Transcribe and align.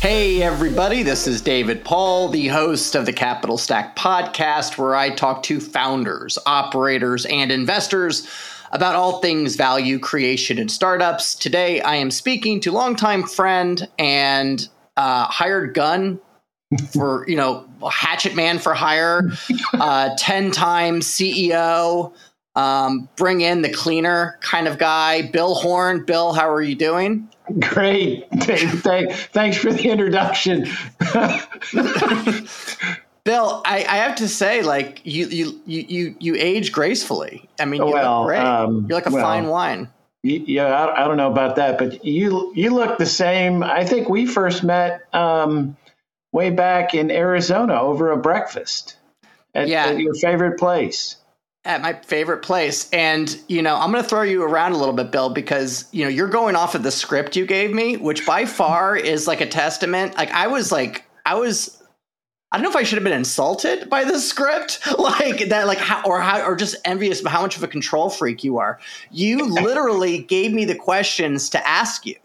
Hey, 0.00 0.42
everybody, 0.42 1.02
this 1.02 1.26
is 1.26 1.42
David 1.42 1.84
Paul, 1.84 2.30
the 2.30 2.46
host 2.46 2.94
of 2.94 3.04
the 3.04 3.12
Capital 3.12 3.58
Stack 3.58 3.96
podcast, 3.96 4.78
where 4.78 4.96
I 4.96 5.10
talk 5.10 5.42
to 5.42 5.60
founders, 5.60 6.38
operators, 6.46 7.26
and 7.26 7.52
investors 7.52 8.26
about 8.72 8.96
all 8.96 9.20
things 9.20 9.56
value 9.56 9.98
creation 9.98 10.58
and 10.58 10.70
startups. 10.70 11.34
Today, 11.34 11.82
I 11.82 11.96
am 11.96 12.10
speaking 12.10 12.60
to 12.60 12.72
longtime 12.72 13.24
friend 13.24 13.86
and 13.98 14.66
uh, 14.96 15.26
hired 15.26 15.74
gun 15.74 16.18
for, 16.94 17.26
you 17.28 17.36
know, 17.36 17.68
hatchet 17.92 18.34
man 18.34 18.58
for 18.58 18.72
hire, 18.72 19.30
uh, 19.74 20.16
10 20.16 20.50
time 20.50 21.00
CEO, 21.00 22.14
um, 22.56 23.08
bring 23.16 23.40
in 23.40 23.62
the 23.62 23.70
cleaner 23.70 24.38
kind 24.40 24.66
of 24.66 24.78
guy, 24.78 25.22
Bill 25.22 25.54
Horne. 25.54 26.04
Bill, 26.04 26.32
how 26.32 26.50
are 26.50 26.62
you 26.62 26.74
doing? 26.74 27.28
Great. 27.58 28.26
Thank, 28.40 29.12
thanks 29.12 29.56
for 29.56 29.72
the 29.72 29.88
introduction. 29.88 30.62
Bill, 33.24 33.62
I, 33.64 33.84
I, 33.88 33.96
have 33.96 34.16
to 34.16 34.28
say, 34.28 34.62
like 34.62 35.00
you, 35.04 35.26
you, 35.26 35.60
you, 35.66 36.16
you 36.18 36.34
age 36.36 36.72
gracefully. 36.72 37.48
I 37.58 37.66
mean, 37.66 37.82
you 37.82 37.92
well, 37.92 38.20
look 38.20 38.28
great. 38.28 38.40
Um, 38.40 38.86
You're 38.88 38.98
like 38.98 39.06
a 39.06 39.10
well, 39.10 39.22
fine 39.22 39.48
wine. 39.48 39.88
Yeah, 40.22 40.66
I, 40.66 41.04
I, 41.04 41.08
don't 41.08 41.16
know 41.16 41.30
about 41.30 41.56
that, 41.56 41.78
but 41.78 42.04
you, 42.04 42.52
you 42.54 42.70
look 42.70 42.98
the 42.98 43.06
same. 43.06 43.62
I 43.62 43.84
think 43.84 44.08
we 44.08 44.26
first 44.26 44.64
met 44.64 45.02
um, 45.14 45.76
way 46.32 46.50
back 46.50 46.94
in 46.94 47.10
Arizona 47.10 47.80
over 47.80 48.10
a 48.10 48.16
breakfast 48.16 48.96
at, 49.54 49.68
yeah. 49.68 49.86
at 49.86 49.98
your 49.98 50.14
favorite 50.14 50.58
place 50.58 51.16
at 51.64 51.82
my 51.82 51.92
favorite 51.92 52.38
place. 52.38 52.88
And, 52.90 53.38
you 53.48 53.62
know, 53.62 53.76
I'm 53.76 53.90
going 53.90 54.02
to 54.02 54.08
throw 54.08 54.22
you 54.22 54.42
around 54.42 54.72
a 54.72 54.78
little 54.78 54.94
bit, 54.94 55.10
Bill, 55.10 55.30
because, 55.30 55.86
you 55.92 56.04
know, 56.04 56.08
you're 56.08 56.28
going 56.28 56.56
off 56.56 56.74
of 56.74 56.82
the 56.82 56.90
script 56.90 57.36
you 57.36 57.46
gave 57.46 57.72
me, 57.72 57.96
which 57.96 58.26
by 58.26 58.46
far 58.46 58.96
is 58.96 59.26
like 59.26 59.40
a 59.40 59.46
testament. 59.46 60.16
Like, 60.16 60.30
I 60.30 60.46
was 60.46 60.72
like, 60.72 61.04
I 61.26 61.34
was. 61.34 61.76
I 62.52 62.56
don't 62.56 62.64
know 62.64 62.70
if 62.70 62.76
I 62.76 62.82
should 62.82 62.96
have 62.96 63.04
been 63.04 63.12
insulted 63.12 63.88
by 63.88 64.02
this 64.02 64.28
script, 64.28 64.80
like 64.98 65.50
that, 65.50 65.68
like 65.68 65.78
how, 65.78 66.02
or 66.02 66.20
how, 66.20 66.44
or 66.44 66.56
just 66.56 66.74
envious 66.84 67.20
of 67.20 67.26
how 67.30 67.42
much 67.42 67.56
of 67.56 67.62
a 67.62 67.68
control 67.68 68.10
freak 68.10 68.42
you 68.42 68.58
are. 68.58 68.80
You 69.12 69.46
literally 69.62 70.18
gave 70.18 70.52
me 70.52 70.64
the 70.64 70.74
questions 70.74 71.48
to 71.50 71.68
ask 71.68 72.04
you. 72.04 72.16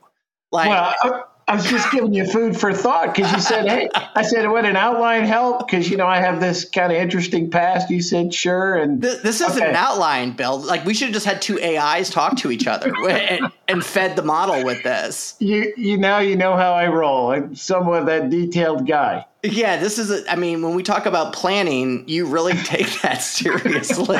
Like, 0.52 0.69
well, 0.69 1.30
I 1.48 1.56
was 1.56 1.66
just 1.66 1.92
giving 1.92 2.12
you 2.12 2.26
food 2.26 2.60
for 2.60 2.74
thought 2.74 3.14
because 3.14 3.32
you 3.32 3.40
said, 3.40 3.68
"Hey," 3.68 3.88
I 3.94 4.24
said, 4.24 4.50
"Would 4.50 4.66
an 4.66 4.76
outline 4.76 5.26
help?" 5.26 5.68
Because 5.68 5.92
you 5.92 5.96
know 5.96 6.08
I 6.08 6.18
have 6.18 6.40
this 6.40 6.66
kind 6.66 6.92
of 6.92 6.98
interesting 6.98 7.52
past. 7.52 7.88
You 7.92 8.02
said, 8.02 8.34
"Sure," 8.34 8.76
and 8.76 9.00
this, 9.00 9.22
this 9.22 9.42
isn't 9.42 9.62
okay. 9.62 9.70
an 9.70 9.76
outline, 9.76 10.32
Bill. 10.32 10.58
Like 10.58 10.86
we 10.86 10.96
should 10.96 11.10
have 11.10 11.14
just 11.14 11.28
had 11.28 11.44
two 11.44 11.62
AIs 11.62 12.10
talk 12.10 12.38
to 12.38 12.50
each 12.50 12.66
other 12.66 12.92
and, 13.10 13.52
and, 13.68 13.86
fed 13.86 14.16
the 14.16 14.24
model 14.24 14.64
with 14.64 14.82
this. 14.82 15.36
You 15.38 15.72
you 15.78 15.98
now 15.98 16.18
you 16.18 16.36
know 16.36 16.56
how 16.56 16.74
I 16.74 16.88
roll. 16.88 17.30
I'm 17.30 17.56
somewhat 17.56 18.08
that 18.08 18.32
detailed 18.32 18.88
guy. 18.88 19.24
Yeah, 19.44 19.78
this 19.78 20.00
is. 20.00 20.09
A, 20.09 20.32
I 20.32 20.36
mean, 20.38 20.64
when 20.64 20.74
we 20.74 20.82
talk 20.82 21.06
about 21.06 21.34
planning, 21.34 22.08
you 22.08 22.26
really 22.26 22.54
take 22.54 23.02
that 23.02 23.18
seriously. 23.22 24.18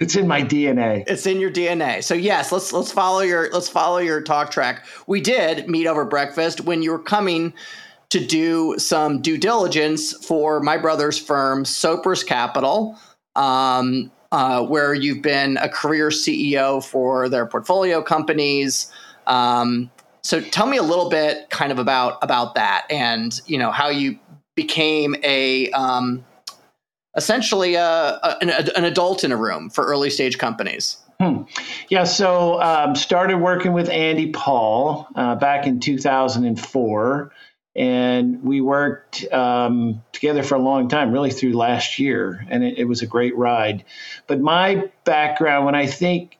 It's 0.00 0.16
in 0.16 0.26
my 0.26 0.42
DNA. 0.42 1.04
It's 1.06 1.26
in 1.26 1.40
your 1.40 1.50
DNA. 1.50 2.02
So 2.02 2.14
yes, 2.14 2.52
let's 2.52 2.72
let's 2.72 2.92
follow 2.92 3.20
your 3.20 3.50
let's 3.52 3.68
follow 3.68 3.98
your 3.98 4.20
talk 4.20 4.50
track. 4.50 4.84
We 5.06 5.20
did 5.20 5.68
meet 5.68 5.86
over 5.86 6.04
breakfast 6.04 6.62
when 6.62 6.82
you 6.82 6.90
were 6.90 6.98
coming 6.98 7.52
to 8.10 8.24
do 8.24 8.78
some 8.78 9.20
due 9.20 9.38
diligence 9.38 10.12
for 10.24 10.60
my 10.60 10.76
brother's 10.76 11.18
firm, 11.18 11.64
Sopris 11.64 12.24
Capital, 12.24 12.98
um, 13.34 14.12
uh, 14.30 14.64
where 14.64 14.94
you've 14.94 15.22
been 15.22 15.56
a 15.56 15.68
career 15.68 16.10
CEO 16.10 16.84
for 16.84 17.28
their 17.28 17.46
portfolio 17.46 18.02
companies. 18.02 18.92
Um, 19.26 19.90
so 20.22 20.40
tell 20.40 20.66
me 20.66 20.76
a 20.76 20.82
little 20.82 21.10
bit, 21.10 21.50
kind 21.50 21.72
of 21.72 21.78
about 21.78 22.18
about 22.22 22.54
that, 22.54 22.86
and 22.90 23.40
you 23.46 23.58
know 23.58 23.70
how 23.70 23.88
you 23.88 24.18
became 24.54 25.16
a 25.22 25.70
um, 25.72 26.24
essentially 27.16 27.74
a, 27.74 27.84
a, 27.84 28.36
an, 28.40 28.50
an, 28.50 28.84
adult 28.84 29.24
in 29.24 29.32
a 29.32 29.36
room 29.36 29.70
for 29.70 29.84
early 29.84 30.10
stage 30.10 30.38
companies? 30.38 30.98
Hmm. 31.20 31.42
Yeah, 31.88 32.04
so 32.04 32.60
um, 32.60 32.96
started 32.96 33.38
working 33.38 33.72
with 33.72 33.88
Andy 33.88 34.30
Paul 34.30 35.06
uh, 35.14 35.36
back 35.36 35.66
in 35.66 35.80
2004, 35.80 37.32
and 37.76 38.42
we 38.42 38.60
worked 38.60 39.24
um, 39.32 40.02
together 40.12 40.42
for 40.42 40.56
a 40.56 40.60
long 40.60 40.88
time, 40.88 41.12
really 41.12 41.30
through 41.30 41.52
last 41.52 41.98
year, 41.98 42.44
and 42.48 42.64
it, 42.64 42.78
it 42.78 42.84
was 42.84 43.02
a 43.02 43.06
great 43.06 43.36
ride. 43.36 43.84
But 44.26 44.40
my 44.40 44.90
background, 45.04 45.66
when 45.66 45.74
I 45.74 45.86
think, 45.86 46.38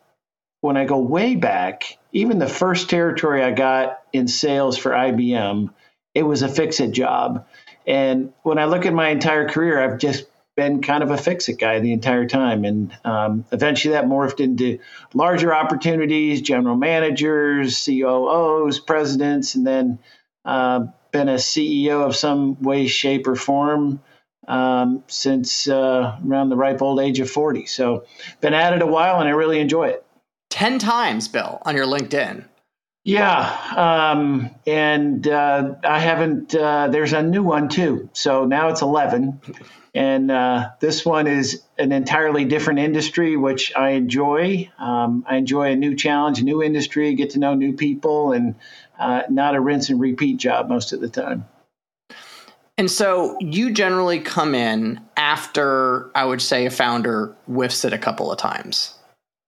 when 0.60 0.76
I 0.76 0.86
go 0.86 0.98
way 0.98 1.36
back, 1.36 1.98
even 2.12 2.38
the 2.38 2.48
first 2.48 2.88
territory 2.88 3.42
I 3.42 3.52
got 3.52 4.00
in 4.12 4.26
sales 4.26 4.76
for 4.76 4.92
IBM, 4.92 5.70
it 6.14 6.22
was 6.22 6.42
a 6.42 6.48
fix 6.48 6.80
it 6.80 6.92
job. 6.92 7.46
And 7.86 8.32
when 8.42 8.58
I 8.58 8.64
look 8.64 8.86
at 8.86 8.94
my 8.94 9.10
entire 9.10 9.48
career, 9.48 9.80
I've 9.80 9.98
just 9.98 10.24
been 10.56 10.82
kind 10.82 11.02
of 11.02 11.10
a 11.10 11.16
fix 11.16 11.48
it 11.48 11.58
guy 11.58 11.80
the 11.80 11.92
entire 11.92 12.26
time. 12.26 12.64
And 12.64 12.96
um, 13.04 13.44
eventually 13.50 13.92
that 13.92 14.04
morphed 14.04 14.40
into 14.40 14.78
larger 15.12 15.54
opportunities, 15.54 16.42
general 16.42 16.76
managers, 16.76 17.84
COOs, 17.84 18.78
presidents, 18.80 19.54
and 19.54 19.66
then 19.66 19.98
uh, 20.44 20.86
been 21.10 21.28
a 21.28 21.34
CEO 21.34 22.06
of 22.06 22.14
some 22.14 22.60
way, 22.62 22.86
shape, 22.86 23.26
or 23.26 23.36
form 23.36 24.00
um, 24.46 25.02
since 25.06 25.68
uh, 25.68 26.18
around 26.26 26.50
the 26.50 26.56
ripe 26.56 26.82
old 26.82 27.00
age 27.00 27.20
of 27.20 27.30
40. 27.30 27.66
So 27.66 28.04
been 28.40 28.54
at 28.54 28.74
it 28.74 28.82
a 28.82 28.86
while 28.86 29.20
and 29.20 29.28
I 29.28 29.32
really 29.32 29.60
enjoy 29.60 29.88
it. 29.88 30.04
10 30.50 30.78
times, 30.78 31.26
Bill, 31.28 31.60
on 31.62 31.74
your 31.74 31.86
LinkedIn. 31.86 32.44
Yeah, 33.06 33.36
um, 33.76 34.50
and 34.66 35.28
uh, 35.28 35.74
I 35.84 35.98
haven't. 35.98 36.54
Uh, 36.54 36.88
there's 36.88 37.12
a 37.12 37.22
new 37.22 37.42
one 37.42 37.68
too, 37.68 38.08
so 38.14 38.46
now 38.46 38.68
it's 38.68 38.80
eleven, 38.80 39.42
and 39.94 40.30
uh, 40.30 40.70
this 40.80 41.04
one 41.04 41.26
is 41.26 41.62
an 41.76 41.92
entirely 41.92 42.46
different 42.46 42.78
industry, 42.78 43.36
which 43.36 43.76
I 43.76 43.90
enjoy. 43.90 44.70
Um, 44.78 45.22
I 45.28 45.36
enjoy 45.36 45.72
a 45.72 45.76
new 45.76 45.94
challenge, 45.94 46.40
a 46.40 46.44
new 46.44 46.62
industry, 46.62 47.14
get 47.14 47.30
to 47.30 47.38
know 47.38 47.52
new 47.52 47.74
people, 47.74 48.32
and 48.32 48.54
uh, 48.98 49.24
not 49.28 49.54
a 49.54 49.60
rinse 49.60 49.90
and 49.90 50.00
repeat 50.00 50.38
job 50.38 50.70
most 50.70 50.94
of 50.94 51.02
the 51.02 51.10
time. 51.10 51.44
And 52.78 52.90
so 52.90 53.36
you 53.38 53.70
generally 53.70 54.18
come 54.18 54.54
in 54.54 54.98
after 55.18 56.10
I 56.14 56.24
would 56.24 56.40
say 56.40 56.64
a 56.64 56.70
founder 56.70 57.36
whiffs 57.46 57.84
it 57.84 57.92
a 57.92 57.98
couple 57.98 58.32
of 58.32 58.38
times. 58.38 58.94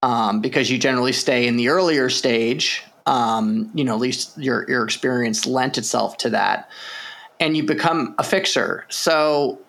Um, 0.03 0.41
because 0.41 0.69
you 0.69 0.77
generally 0.77 1.11
stay 1.11 1.47
in 1.47 1.57
the 1.57 1.69
earlier 1.69 2.07
stage 2.07 2.83
um, 3.07 3.71
you 3.73 3.83
know, 3.83 3.93
at 3.93 3.99
least 3.99 4.37
your 4.37 4.69
your 4.69 4.83
experience 4.83 5.47
lent 5.47 5.77
itself 5.77 6.17
to 6.17 6.29
that, 6.29 6.69
and 7.39 7.57
you 7.57 7.63
become 7.63 8.13
a 8.19 8.23
fixer. 8.23 8.85
So, 8.89 9.59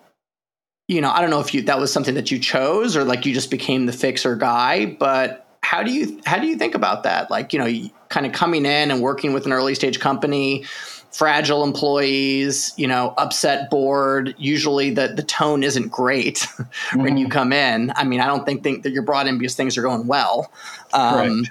you 0.87 1.01
know, 1.01 1.09
I 1.09 1.21
don't 1.21 1.29
know 1.29 1.39
if 1.39 1.53
you 1.53 1.61
that 1.63 1.79
was 1.79 1.91
something 1.91 2.15
that 2.15 2.29
you 2.29 2.37
chose 2.37 2.95
or 2.95 3.03
like 3.03 3.25
you 3.25 3.33
just 3.33 3.49
became 3.49 3.85
the 3.85 3.93
fixer 3.93 4.35
guy, 4.35 4.85
but 4.85 5.47
how 5.63 5.81
do 5.81 5.91
you 5.91 6.19
how 6.25 6.37
do 6.37 6.47
you 6.47 6.57
think 6.57 6.75
about 6.75 7.03
that? 7.03 7.31
Like, 7.31 7.53
you 7.53 7.59
know, 7.59 7.89
kind 8.09 8.25
of 8.25 8.33
coming 8.33 8.65
in 8.65 8.91
and 8.91 9.01
working 9.01 9.33
with 9.33 9.45
an 9.45 9.53
early 9.53 9.73
stage 9.73 9.99
company 9.99 10.65
fragile 11.11 11.63
employees, 11.63 12.73
you 12.77 12.87
know, 12.87 13.13
upset 13.17 13.69
board. 13.69 14.35
Usually 14.37 14.91
the, 14.91 15.07
the 15.07 15.23
tone 15.23 15.63
isn't 15.63 15.89
great 15.89 16.47
when 16.93 17.17
you 17.17 17.25
mm-hmm. 17.25 17.31
come 17.31 17.53
in. 17.53 17.91
I 17.95 18.03
mean, 18.03 18.19
I 18.19 18.27
don't 18.27 18.45
think, 18.45 18.63
think 18.63 18.83
that 18.83 18.91
you're 18.91 19.03
brought 19.03 19.27
in 19.27 19.37
because 19.37 19.55
things 19.55 19.77
are 19.77 19.81
going 19.81 20.07
well. 20.07 20.51
Um, 20.93 21.45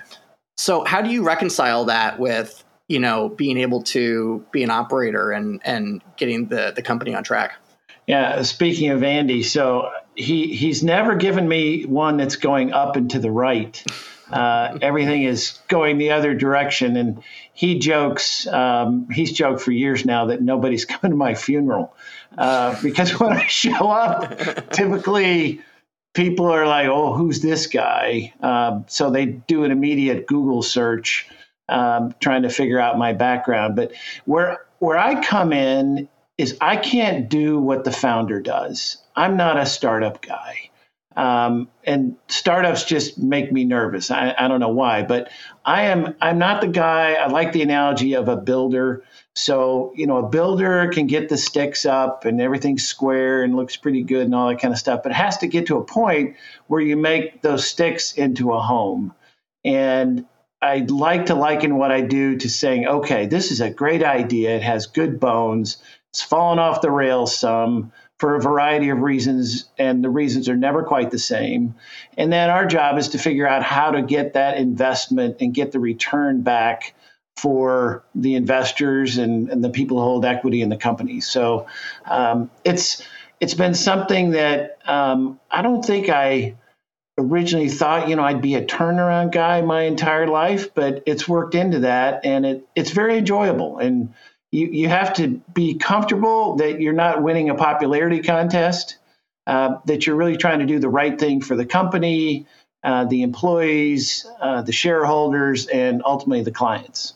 so 0.59 0.85
how 0.85 1.01
do 1.01 1.11
you 1.11 1.25
reconcile 1.25 1.87
that 1.87 2.19
with 2.19 2.63
you 2.89 2.99
know 2.99 3.29
being 3.31 3.57
able 3.57 3.83
to 3.85 4.45
be 4.53 4.63
an 4.63 4.71
operator 4.71 5.31
and 5.31 5.61
and 5.65 6.03
getting 6.17 6.49
the 6.49 6.73
the 6.75 6.83
company 6.83 7.15
on 7.15 7.25
track? 7.25 7.55
Yeah, 8.07 8.43
speaking 8.43 8.91
of 8.91 9.03
Andy, 9.03 9.43
so 9.43 9.91
he 10.15 10.55
he's 10.55 10.83
never 10.83 11.15
given 11.15 11.49
me 11.49 11.85
one 11.85 12.17
that's 12.17 12.37
going 12.37 12.73
up 12.73 12.97
and 12.97 13.11
to 13.11 13.19
the 13.19 13.31
right. 13.31 13.83
Uh, 14.31 14.77
everything 14.83 15.23
is 15.23 15.59
going 15.69 15.97
the 15.97 16.11
other 16.11 16.35
direction, 16.35 16.97
and 16.97 17.23
he 17.55 17.79
jokes. 17.79 18.47
Um, 18.47 19.09
he's 19.11 19.33
joked 19.33 19.61
for 19.61 19.71
years 19.71 20.05
now 20.05 20.27
that 20.27 20.43
nobody's 20.43 20.85
coming 20.87 21.13
to 21.13 21.17
my 21.17 21.35
funeral 21.35 21.95
uh, 22.37 22.81
because 22.83 23.13
when 23.21 23.33
I 23.33 23.47
show 23.47 23.91
up, 23.91 24.71
typically 24.71 25.61
people 26.15 26.47
are 26.47 26.67
like, 26.67 26.89
"Oh, 26.89 27.13
who's 27.15 27.41
this 27.41 27.67
guy?" 27.67 28.33
Um, 28.41 28.85
so 28.89 29.11
they 29.11 29.27
do 29.27 29.65
an 29.65 29.71
immediate 29.71 30.27
Google 30.27 30.63
search 30.63 31.29
um, 31.69 32.15
trying 32.21 32.43
to 32.43 32.51
figure 32.51 32.81
out 32.81 32.99
my 32.99 33.13
background. 33.13 33.77
But 33.77 33.93
where 34.25 34.67
where 34.79 34.99
I 34.99 35.23
come 35.23 35.53
in 35.53 36.09
is 36.37 36.57
I 36.61 36.77
can't 36.77 37.29
do 37.29 37.59
what 37.59 37.85
the 37.85 37.93
founder 37.93 38.41
does. 38.41 38.99
I'm 39.17 39.37
not 39.37 39.59
a 39.59 39.67
startup 39.67 40.23
guy. 40.23 40.71
Um, 41.19 41.69
and 41.83 42.15
startups 42.29 42.85
just 42.85 43.19
make 43.19 43.51
me 43.51 43.65
nervous. 43.65 44.13
I, 44.13 44.37
I, 44.39 44.47
don't 44.47 44.61
know 44.61 44.69
why, 44.69 45.03
but 45.03 45.33
I 45.65 45.87
am. 45.87 46.15
I'm 46.21 46.39
not 46.39 46.61
the 46.61 46.69
guy. 46.69 47.15
I 47.15 47.27
like 47.27 47.53
the 47.53 47.63
analogy 47.63 48.15
of 48.15 48.29
a 48.29 48.37
builder. 48.37 49.03
So 49.35 49.93
you 49.97 50.07
know, 50.07 50.19
a 50.19 50.29
builder 50.29 50.89
can 50.93 51.09
get 51.09 51.29
the 51.29 51.37
sticks 51.37 51.85
up 51.85 52.25
and 52.25 52.41
everything's 52.41 52.87
square 52.87 53.43
and 53.43 53.57
looks 53.57 53.77
pretty 53.77 54.05
good 54.05 54.27
and 54.27 54.35
all 54.35 54.49
that 54.49 54.61
kind 54.61 54.73
of 54.73 54.79
stuff. 54.79 55.03
But 55.03 55.11
it 55.11 55.17
has 55.17 55.39
to 55.39 55.49
get 55.49 55.67
to 55.67 55.79
a 55.79 55.85
point 55.85 56.37
where 56.69 56.81
you 56.81 56.97
make 56.97 57.43
those 57.43 57.67
sticks 57.67 58.13
into 58.13 58.53
a 58.53 58.61
home. 58.61 59.13
And 59.65 60.25
I'd 60.63 60.93
like 60.93 61.27
to 61.27 61.35
liken 61.35 61.79
what 61.79 61.91
I 61.91 62.01
do 62.01 62.37
to 62.37 62.49
saying, 62.49 62.87
okay, 62.87 63.27
this 63.27 63.51
is 63.51 63.61
a 63.61 63.71
great 63.71 64.05
idea. 64.05 64.55
It 64.55 64.63
has 64.63 64.87
good 64.87 65.19
bones. 65.19 65.79
It's 66.11 66.23
fallen 66.23 66.61
off 66.61 66.81
the 66.81 66.93
rails 66.93 67.37
some 67.37 67.91
for 68.19 68.35
a 68.35 68.41
variety 68.41 68.89
of 68.89 68.99
reasons, 69.01 69.69
and 69.79 70.03
the 70.03 70.11
reasons 70.11 70.49
are 70.49 70.57
never 70.57 70.83
quite 70.83 71.11
the 71.11 71.19
same. 71.19 71.77
And 72.17 72.33
then 72.33 72.51
our 72.51 72.67
job 72.67 72.99
is 72.99 73.11
to 73.11 73.19
figure 73.19 73.47
out 73.47 73.63
how 73.63 73.93
to 73.93 74.03
get 74.03 74.33
that 74.33 74.57
investment 74.57 75.37
and 75.41 75.55
get 75.55 75.71
the 75.71 75.79
return 75.79 76.43
back 76.43 76.95
for 77.37 78.05
the 78.17 78.35
investors 78.35 79.19
and, 79.19 79.49
and 79.49 79.63
the 79.63 79.71
people 79.71 79.99
who 79.99 80.03
hold 80.03 80.25
equity 80.25 80.63
in 80.63 80.69
the 80.69 80.77
company. 80.77 81.21
So 81.21 81.69
um, 82.05 82.51
it's 82.65 83.07
it's 83.41 83.55
been 83.55 83.75
something 83.75 84.33
that 84.33 84.79
um, 84.85 85.39
I 85.49 85.63
don't 85.63 85.85
think 85.85 86.09
I 86.09 86.57
originally 87.17 87.69
thought, 87.69 88.09
you 88.09 88.17
know, 88.17 88.25
I'd 88.25 88.43
be 88.43 88.57
a 88.57 88.65
turnaround 88.65 89.31
guy 89.31 89.61
my 89.61 89.83
entire 89.83 90.27
life, 90.27 90.75
but 90.75 91.05
it's 91.07 91.29
worked 91.29 91.55
into 91.55 91.81
that, 91.81 92.25
and 92.25 92.45
it 92.45 92.69
it's 92.75 92.91
very 92.91 93.19
enjoyable 93.19 93.79
and 93.79 94.15
you, 94.51 94.67
you 94.67 94.89
have 94.89 95.15
to 95.15 95.41
be 95.53 95.75
comfortable 95.75 96.57
that 96.57 96.81
you're 96.81 96.93
not 96.93 97.23
winning 97.23 97.51
a 97.51 97.55
popularity 97.55 98.23
contest, 98.23 98.97
uh, 99.47 99.79
that 99.87 100.07
you're 100.07 100.17
really 100.17 100.37
trying 100.37 100.61
to 100.61 100.67
do 100.67 100.79
the 100.79 100.89
right 100.89 101.19
thing 101.19 101.41
for 101.41 101.57
the 101.57 101.67
company, 101.67 102.47
uh, 102.85 103.05
the 103.05 103.23
employees, 103.23 104.27
uh, 104.41 104.63
the 104.63 104.73
shareholders, 104.73 105.67
and 105.67 106.03
ultimately 106.05 106.43
the 106.43 106.51
clients. 106.51 107.15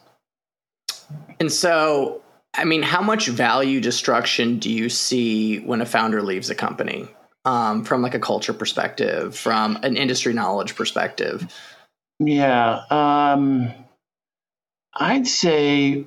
And 1.40 1.50
so, 1.50 2.22
I 2.54 2.64
mean, 2.64 2.82
how 2.82 3.02
much 3.02 3.28
value 3.28 3.80
destruction 3.80 4.58
do 4.58 4.70
you 4.70 4.88
see 4.88 5.58
when 5.60 5.80
a 5.80 5.86
founder 5.86 6.22
leaves 6.22 6.50
a 6.50 6.54
company 6.54 7.08
um, 7.44 7.84
from 7.84 8.02
like 8.02 8.14
a 8.14 8.20
culture 8.20 8.52
perspective, 8.52 9.36
from 9.36 9.76
an 9.82 9.96
industry 9.96 10.32
knowledge 10.32 10.76
perspective? 10.76 11.52
Yeah. 12.18 12.82
Um, 12.90 13.72
I'd 14.94 15.26
say 15.26 16.06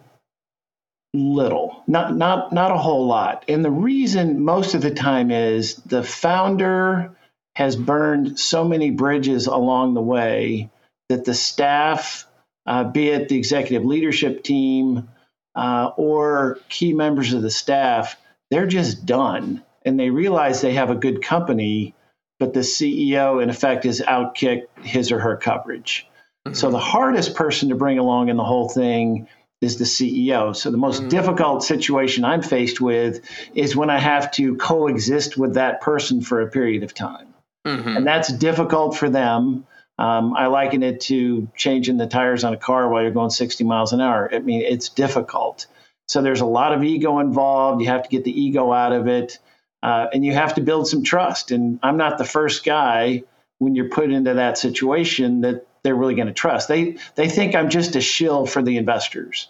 little, 1.16 1.84
not 1.88 2.16
not 2.16 2.54
not 2.54 2.72
a 2.72 2.78
whole 2.78 3.08
lot. 3.08 3.46
And 3.48 3.64
the 3.64 3.72
reason 3.72 4.42
most 4.42 4.76
of 4.76 4.82
the 4.82 4.94
time 4.94 5.32
is 5.32 5.76
the 5.76 6.04
founder 6.04 7.16
has 7.56 7.76
burned 7.76 8.40
so 8.40 8.66
many 8.66 8.92
bridges 8.92 9.48
along 9.48 9.94
the 9.94 10.02
way 10.02 10.70
that 11.10 11.26
the 11.26 11.34
staff, 11.34 12.28
uh, 12.66 12.84
be 12.84 13.10
it 13.10 13.30
the 13.30 13.38
executive 13.38 13.86
leadership 13.86 14.44
team 14.44 15.10
uh, 15.56 15.92
or 15.96 16.60
key 16.70 16.94
members 16.94 17.34
of 17.34 17.42
the 17.42 17.50
staff, 17.50 18.18
they're 18.52 18.68
just 18.68 19.06
done, 19.06 19.64
and 19.86 20.00
they 20.00 20.10
realize 20.10 20.62
they 20.62 20.74
have 20.74 20.90
a 20.90 20.96
good 20.96 21.24
company, 21.24 21.96
but 22.40 22.54
the 22.54 22.60
CEO, 22.60 23.42
in 23.42 23.50
effect, 23.50 23.86
has 23.86 24.02
outkicked 24.02 24.68
his 24.84 25.12
or 25.12 25.20
her 25.20 25.38
coverage. 25.38 26.08
Mm-hmm. 26.46 26.56
So 26.56 26.72
the 26.72 26.80
hardest 26.80 27.36
person 27.36 27.70
to 27.70 27.76
bring 27.76 28.00
along 28.00 28.30
in 28.30 28.38
the 28.38 28.44
whole 28.44 28.70
thing 28.70 29.28
is 29.62 29.78
the 29.78 29.86
CEO. 29.86 30.56
So 30.56 30.70
the 30.70 30.78
most 30.78 31.00
mm-hmm. 31.00 31.10
difficult 31.10 31.64
situation 31.64 32.26
I'm 32.26 32.42
faced 32.42 32.82
with 32.82 33.22
is 33.54 33.76
when 33.76 33.90
I 33.90 34.00
have 34.00 34.32
to 34.32 34.56
coexist 34.56 35.38
with 35.38 35.56
that 35.56 35.82
person 35.82 36.22
for 36.22 36.42
a 36.42 36.50
period 36.50 36.84
of 36.84 36.94
time. 36.94 37.34
Mm-hmm. 37.66 37.98
And 37.98 38.08
that's 38.08 38.32
difficult 38.32 38.98
for 38.98 39.10
them. 39.10 39.66
Um, 39.98 40.34
I 40.36 40.48
liken 40.48 40.84
it 40.84 41.02
to 41.02 41.50
changing 41.56 41.98
the 41.98 42.08
tires 42.08 42.44
on 42.44 42.54
a 42.54 42.58
car 42.58 42.90
while 42.90 43.02
you're 43.02 43.12
going 43.12 43.30
60 43.30 43.64
miles 43.64 43.94
an 43.94 44.02
hour. 44.02 44.30
I 44.32 44.40
mean, 44.40 44.62
it's 44.62 44.90
difficult. 44.90 45.68
So 46.08 46.22
there's 46.22 46.42
a 46.42 46.46
lot 46.46 46.74
of 46.74 46.84
ego 46.84 47.20
involved. 47.20 47.82
You 47.82 47.88
have 47.88 48.04
to 48.04 48.10
get 48.10 48.24
the 48.24 48.40
ego 48.40 48.72
out 48.72 48.92
of 48.92 49.08
it. 49.08 49.40
Uh, 49.82 50.08
and 50.14 50.26
you 50.26 50.34
have 50.34 50.56
to 50.56 50.62
build 50.62 50.88
some 50.88 51.04
trust. 51.04 51.52
And 51.52 51.80
I'm 51.82 51.98
not 51.98 52.18
the 52.18 52.26
first 52.26 52.66
guy 52.66 53.24
when 53.60 53.76
you're 53.76 53.90
put 53.90 54.12
into 54.12 54.34
that 54.36 54.58
situation 54.58 55.42
that 55.42 55.66
they're 55.86 55.96
really 55.96 56.16
going 56.16 56.28
to 56.28 56.34
trust. 56.34 56.68
They 56.68 56.98
they 57.14 57.30
think 57.30 57.54
I'm 57.54 57.70
just 57.70 57.96
a 57.96 58.02
shill 58.02 58.48
for 58.48 58.64
the 58.64 58.78
investors, 58.78 59.48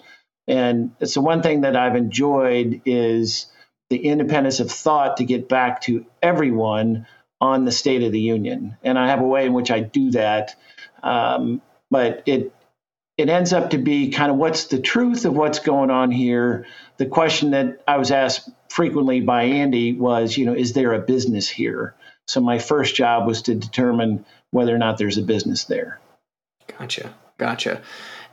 and 0.48 0.92
it's 1.00 1.14
the 1.14 1.22
one 1.22 1.42
thing 1.42 1.62
that 1.62 1.78
I've 1.78 1.96
enjoyed 1.96 2.82
is 2.86 3.48
the 3.90 4.06
independence 4.06 4.60
of 4.60 4.70
thought 4.70 5.18
to 5.18 5.24
get 5.24 5.48
back 5.48 5.82
to 5.84 6.06
everyone 6.22 7.08
on 7.40 7.64
the 7.64 7.72
State 7.72 8.04
of 8.04 8.12
the 8.12 8.20
Union, 8.20 8.76
and 8.84 9.00
I 9.00 9.08
have 9.08 9.22
a 9.22 9.28
way 9.28 9.46
in 9.46 9.54
which 9.54 9.72
I 9.72 9.80
do 9.80 10.12
that. 10.12 10.56
Um, 11.02 11.62
but 11.90 12.24
it 12.26 12.54
it 13.18 13.30
ends 13.30 13.54
up 13.54 13.70
to 13.70 13.78
be 13.78 14.10
kind 14.10 14.30
of 14.30 14.38
what's 14.38 14.66
the 14.66 14.80
truth 14.80 15.24
of 15.24 15.38
what's 15.38 15.60
going 15.60 15.90
on 15.90 16.12
here. 16.12 16.66
The 16.98 17.06
question 17.06 17.52
that 17.52 17.82
I 17.88 17.96
was 17.96 18.12
asked 18.12 18.50
frequently 18.70 19.22
by 19.22 19.44
Andy 19.44 19.94
was, 19.94 20.38
you 20.38 20.46
know, 20.46 20.54
is 20.54 20.74
there 20.74 20.92
a 20.92 21.00
business 21.00 21.48
here? 21.48 21.96
So 22.28 22.42
my 22.42 22.60
first 22.60 22.94
job 22.94 23.26
was 23.26 23.44
to 23.44 23.56
determine 23.56 24.26
whether 24.52 24.76
or 24.76 24.78
not 24.78 24.98
there's 24.98 25.18
a 25.18 25.22
business 25.22 25.64
there. 25.66 26.00
Gotcha. 26.68 27.14
Gotcha. 27.38 27.82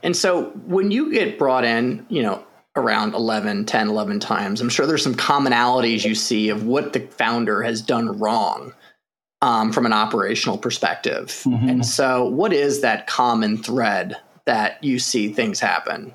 And 0.01 0.15
so 0.15 0.45
when 0.65 0.91
you 0.91 1.11
get 1.11 1.37
brought 1.37 1.65
in, 1.65 2.05
you 2.09 2.21
know, 2.23 2.43
around 2.75 3.13
11, 3.13 3.65
10, 3.65 3.87
11 3.87 4.19
times, 4.19 4.61
I'm 4.61 4.69
sure 4.69 4.85
there's 4.85 5.03
some 5.03 5.15
commonalities 5.15 6.03
you 6.03 6.15
see 6.15 6.49
of 6.49 6.65
what 6.65 6.93
the 6.93 7.01
founder 7.01 7.63
has 7.63 7.81
done 7.81 8.19
wrong 8.19 8.73
um, 9.41 9.71
from 9.73 9.85
an 9.85 9.93
operational 9.93 10.57
perspective. 10.57 11.27
Mm-hmm. 11.45 11.69
And 11.69 11.85
so, 11.85 12.27
what 12.29 12.53
is 12.53 12.81
that 12.81 13.07
common 13.07 13.57
thread 13.57 14.15
that 14.45 14.83
you 14.83 14.99
see 14.99 15.33
things 15.33 15.59
happen? 15.59 16.13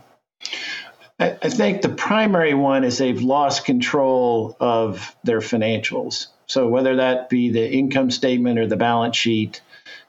I, 1.18 1.36
I 1.42 1.50
think 1.50 1.82
the 1.82 1.90
primary 1.90 2.54
one 2.54 2.84
is 2.84 2.98
they've 2.98 3.20
lost 3.20 3.64
control 3.64 4.56
of 4.60 5.14
their 5.24 5.40
financials. 5.40 6.28
So, 6.46 6.68
whether 6.68 6.96
that 6.96 7.28
be 7.28 7.50
the 7.50 7.70
income 7.70 8.10
statement 8.10 8.58
or 8.58 8.66
the 8.66 8.76
balance 8.76 9.16
sheet, 9.16 9.60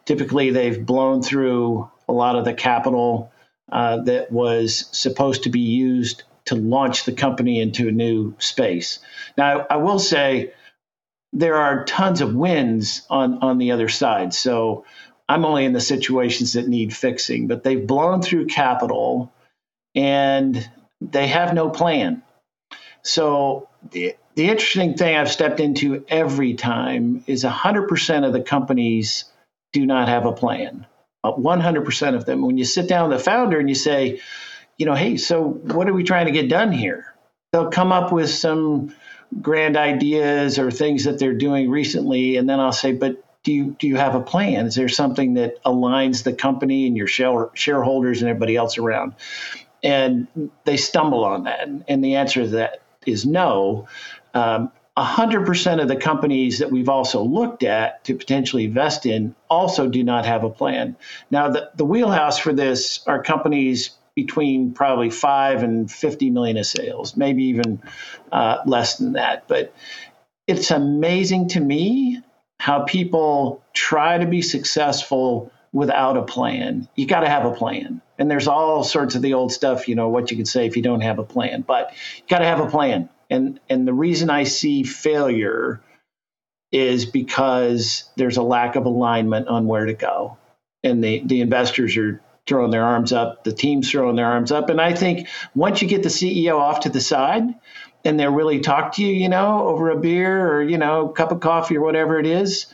typically 0.05 0.51
they've 0.51 0.85
blown 0.85 1.21
through 1.21 1.91
a 2.09 2.11
lot 2.11 2.35
of 2.35 2.45
the 2.45 2.53
capital 2.53 3.31
uh, 3.71 4.01
that 4.03 4.31
was 4.31 4.85
supposed 4.91 5.43
to 5.43 5.49
be 5.49 5.59
used 5.59 6.23
to 6.45 6.55
launch 6.55 7.05
the 7.05 7.13
company 7.13 7.61
into 7.61 7.87
a 7.87 7.91
new 7.91 8.33
space. 8.39 8.99
Now, 9.37 9.67
I 9.69 9.77
will 9.77 9.99
say 9.99 10.53
there 11.31 11.55
are 11.55 11.85
tons 11.85 12.21
of 12.21 12.33
wins 12.33 13.03
on, 13.09 13.39
on 13.43 13.59
the 13.59 13.71
other 13.71 13.89
side. 13.89 14.33
So 14.33 14.85
I'm 15.27 15.45
only 15.45 15.65
in 15.65 15.73
the 15.73 15.79
situations 15.79 16.53
that 16.53 16.67
need 16.67 16.95
fixing, 16.95 17.47
but 17.47 17.63
they've 17.63 17.85
blown 17.85 18.23
through 18.23 18.47
capital 18.47 19.31
and 19.93 20.69
they 21.01 21.27
have 21.27 21.53
no 21.53 21.69
plan. 21.69 22.23
So 23.03 23.69
the, 23.91 24.15
the 24.35 24.49
interesting 24.49 24.95
thing 24.95 25.15
I've 25.15 25.31
stepped 25.31 25.59
into 25.59 26.03
every 26.09 26.55
time 26.55 27.23
is 27.27 27.43
100% 27.43 28.25
of 28.25 28.33
the 28.33 28.41
companies 28.41 29.25
do 29.71 29.85
not 29.85 30.07
have 30.07 30.25
a 30.25 30.33
plan. 30.33 30.87
100% 31.23 32.13
uh, 32.13 32.15
of 32.15 32.25
them. 32.25 32.41
When 32.41 32.57
you 32.57 32.65
sit 32.65 32.87
down 32.87 33.09
with 33.09 33.17
the 33.17 33.23
founder 33.23 33.59
and 33.59 33.69
you 33.69 33.75
say, 33.75 34.21
you 34.77 34.85
know, 34.85 34.95
hey, 34.95 35.17
so 35.17 35.43
what 35.43 35.89
are 35.89 35.93
we 35.93 36.03
trying 36.03 36.27
to 36.27 36.31
get 36.31 36.49
done 36.49 36.71
here? 36.71 37.13
They'll 37.51 37.71
come 37.71 37.91
up 37.91 38.11
with 38.11 38.29
some 38.29 38.93
grand 39.41 39.77
ideas 39.77 40.57
or 40.57 40.71
things 40.71 41.03
that 41.03 41.19
they're 41.19 41.33
doing 41.33 41.69
recently, 41.69 42.37
and 42.37 42.49
then 42.49 42.59
I'll 42.59 42.71
say, 42.71 42.93
but 42.93 43.23
do 43.43 43.53
you 43.53 43.75
do 43.79 43.87
you 43.87 43.95
have 43.95 44.15
a 44.15 44.21
plan? 44.21 44.67
Is 44.67 44.75
there 44.75 44.89
something 44.89 45.35
that 45.35 45.63
aligns 45.63 46.23
the 46.23 46.33
company 46.33 46.87
and 46.87 46.95
your 46.97 47.07
shareholders 47.07 48.21
and 48.21 48.29
everybody 48.29 48.55
else 48.55 48.77
around? 48.77 49.15
And 49.81 50.27
they 50.65 50.77
stumble 50.77 51.23
on 51.25 51.45
that, 51.45 51.67
and 51.87 52.03
the 52.03 52.15
answer 52.15 52.43
to 52.43 52.49
that 52.49 52.81
is 53.05 53.25
no. 53.25 53.87
Um, 54.33 54.71
100% 54.99 55.81
of 55.81 55.87
the 55.87 55.95
companies 55.95 56.59
that 56.59 56.71
we've 56.71 56.89
also 56.89 57.23
looked 57.23 57.63
at 57.63 58.03
to 58.05 58.15
potentially 58.15 58.65
invest 58.65 59.05
in 59.05 59.35
also 59.49 59.87
do 59.87 60.03
not 60.03 60.25
have 60.25 60.43
a 60.43 60.49
plan. 60.49 60.97
Now, 61.31 61.49
the, 61.49 61.71
the 61.75 61.85
wheelhouse 61.85 62.37
for 62.37 62.53
this 62.53 63.05
are 63.07 63.23
companies 63.23 63.91
between 64.15 64.73
probably 64.73 65.09
5 65.09 65.63
and 65.63 65.89
50 65.89 66.29
million 66.31 66.57
of 66.57 66.65
sales, 66.65 67.15
maybe 67.15 67.45
even 67.45 67.81
uh, 68.31 68.57
less 68.65 68.97
than 68.97 69.13
that. 69.13 69.47
But 69.47 69.73
it's 70.47 70.71
amazing 70.71 71.49
to 71.49 71.59
me 71.59 72.21
how 72.59 72.83
people 72.83 73.63
try 73.73 74.17
to 74.17 74.25
be 74.25 74.41
successful 74.41 75.51
without 75.71 76.17
a 76.17 76.23
plan. 76.23 76.89
You 76.95 77.05
got 77.05 77.21
to 77.21 77.29
have 77.29 77.45
a 77.45 77.53
plan. 77.53 78.01
And 78.17 78.29
there's 78.29 78.47
all 78.47 78.83
sorts 78.83 79.15
of 79.15 79.21
the 79.21 79.35
old 79.35 79.53
stuff, 79.53 79.87
you 79.87 79.95
know, 79.95 80.09
what 80.09 80.31
you 80.31 80.35
could 80.35 80.47
say 80.47 80.65
if 80.65 80.75
you 80.75 80.83
don't 80.83 81.01
have 81.01 81.19
a 81.19 81.23
plan, 81.23 81.61
but 81.61 81.93
you 82.17 82.23
got 82.27 82.39
to 82.39 82.45
have 82.45 82.59
a 82.59 82.69
plan 82.69 83.07
and 83.29 83.59
and 83.69 83.87
the 83.87 83.93
reason 83.93 84.29
I 84.29 84.43
see 84.43 84.83
failure 84.83 85.81
is 86.71 87.05
because 87.05 88.09
there's 88.15 88.37
a 88.37 88.43
lack 88.43 88.75
of 88.75 88.85
alignment 88.85 89.47
on 89.47 89.67
where 89.67 89.85
to 89.85 89.93
go, 89.93 90.37
and 90.83 91.03
the 91.03 91.21
the 91.25 91.41
investors 91.41 91.97
are 91.97 92.21
throwing 92.49 92.71
their 92.71 92.83
arms 92.83 93.13
up, 93.13 93.43
the 93.43 93.53
team's 93.53 93.89
throwing 93.91 94.15
their 94.15 94.25
arms 94.25 94.51
up. 94.51 94.69
And 94.69 94.81
I 94.81 94.93
think 94.93 95.27
once 95.55 95.81
you 95.81 95.87
get 95.87 96.03
the 96.03 96.09
CEO 96.09 96.57
off 96.57 96.81
to 96.81 96.89
the 96.89 96.99
side 96.99 97.43
and 98.03 98.19
they'll 98.19 98.33
really 98.33 98.59
talk 98.59 98.93
to 98.95 99.03
you, 99.03 99.13
you 99.13 99.29
know, 99.29 99.67
over 99.67 99.91
a 99.91 99.99
beer 99.99 100.51
or, 100.51 100.63
you 100.63 100.79
know, 100.79 101.09
a 101.09 101.13
cup 101.13 101.31
of 101.31 101.39
coffee 101.41 101.77
or 101.77 101.81
whatever 101.81 102.19
it 102.19 102.25
is, 102.25 102.65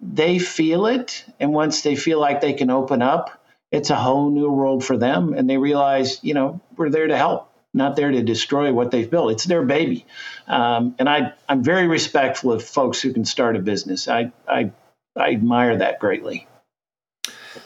they 0.00 0.38
feel 0.38 0.86
it. 0.86 1.24
And 1.38 1.52
once 1.52 1.82
they 1.82 1.94
feel 1.94 2.18
like 2.18 2.40
they 2.40 2.54
can 2.54 2.70
open 2.70 3.02
up, 3.02 3.44
it's 3.70 3.90
a 3.90 3.96
whole 3.96 4.30
new 4.30 4.50
world 4.50 4.82
for 4.82 4.96
them. 4.96 5.34
And 5.34 5.48
they 5.48 5.58
realize, 5.58 6.18
you 6.22 6.32
know, 6.32 6.60
we're 6.76 6.90
there 6.90 7.08
to 7.08 7.16
help, 7.16 7.47
not 7.78 7.96
there 7.96 8.10
to 8.10 8.22
destroy 8.22 8.72
what 8.72 8.90
they've 8.90 9.10
built. 9.10 9.32
It's 9.32 9.44
their 9.44 9.62
baby. 9.62 10.04
Um, 10.46 10.94
and 10.98 11.08
I, 11.08 11.32
I'm 11.48 11.64
very 11.64 11.86
respectful 11.86 12.52
of 12.52 12.62
folks 12.62 13.00
who 13.00 13.12
can 13.14 13.24
start 13.24 13.56
a 13.56 13.60
business. 13.60 14.08
I, 14.08 14.30
I, 14.46 14.70
I 15.16 15.30
admire 15.30 15.78
that 15.78 15.98
greatly. 15.98 16.46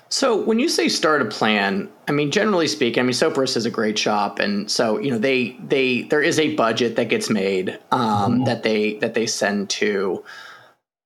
So 0.08 0.40
when 0.40 0.58
you 0.58 0.68
say 0.68 0.88
start 0.88 1.22
a 1.22 1.24
plan, 1.24 1.88
I 2.06 2.12
mean 2.12 2.30
generally 2.30 2.68
speaking, 2.68 3.00
I 3.00 3.02
mean 3.02 3.12
Sopris 3.12 3.56
is 3.56 3.66
a 3.66 3.70
great 3.70 3.98
shop, 3.98 4.38
and 4.38 4.70
so 4.70 4.98
you 4.98 5.10
know 5.10 5.18
they 5.18 5.56
they 5.66 6.02
there 6.02 6.22
is 6.22 6.38
a 6.38 6.54
budget 6.54 6.96
that 6.96 7.08
gets 7.08 7.28
made 7.28 7.78
um, 7.90 8.34
mm-hmm. 8.34 8.44
that 8.44 8.62
they 8.62 8.94
that 8.98 9.14
they 9.14 9.26
send 9.26 9.70
to. 9.70 10.24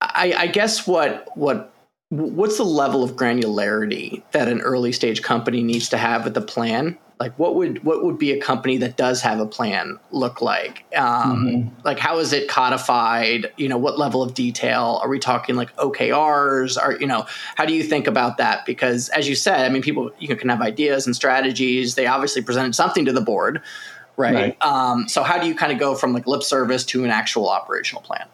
I, 0.00 0.34
I 0.36 0.46
guess 0.48 0.86
what 0.86 1.28
what 1.36 1.72
what's 2.10 2.58
the 2.58 2.64
level 2.64 3.02
of 3.02 3.12
granularity 3.12 4.22
that 4.32 4.48
an 4.48 4.60
early 4.60 4.92
stage 4.92 5.22
company 5.22 5.62
needs 5.62 5.88
to 5.88 5.96
have 5.96 6.24
with 6.24 6.34
the 6.34 6.40
plan 6.40 6.98
like 7.18 7.38
what 7.38 7.54
would 7.54 7.82
what 7.82 8.04
would 8.04 8.18
be 8.18 8.32
a 8.32 8.40
company 8.40 8.76
that 8.76 8.96
does 8.96 9.22
have 9.22 9.40
a 9.40 9.46
plan 9.46 9.98
look 10.10 10.42
like? 10.42 10.84
Um, 10.94 11.46
mm-hmm. 11.46 11.80
like 11.84 11.98
how 11.98 12.18
is 12.18 12.32
it 12.32 12.48
codified? 12.48 13.50
You 13.56 13.68
know 13.68 13.78
what 13.78 13.98
level 13.98 14.22
of 14.22 14.34
detail? 14.34 15.00
Are 15.02 15.08
we 15.08 15.18
talking 15.18 15.56
like 15.56 15.74
okrs 15.76 16.80
are 16.80 16.92
you 16.98 17.06
know 17.06 17.26
how 17.54 17.64
do 17.64 17.74
you 17.74 17.82
think 17.82 18.06
about 18.06 18.36
that? 18.36 18.66
Because 18.66 19.08
as 19.10 19.28
you 19.28 19.34
said 19.34 19.64
i 19.64 19.68
mean 19.68 19.82
people 19.82 20.10
you 20.18 20.34
can 20.36 20.48
have 20.48 20.60
ideas 20.60 21.06
and 21.06 21.16
strategies. 21.16 21.94
They 21.94 22.06
obviously 22.06 22.42
presented 22.42 22.74
something 22.74 23.04
to 23.06 23.12
the 23.12 23.20
board 23.20 23.62
right, 24.16 24.34
right. 24.34 24.62
Um, 24.62 25.08
so 25.08 25.22
how 25.22 25.38
do 25.38 25.46
you 25.46 25.54
kind 25.54 25.72
of 25.72 25.78
go 25.78 25.94
from 25.94 26.12
like 26.12 26.26
lip 26.26 26.42
service 26.42 26.84
to 26.86 27.04
an 27.04 27.10
actual 27.10 27.48
operational 27.48 28.02
plan 28.02 28.26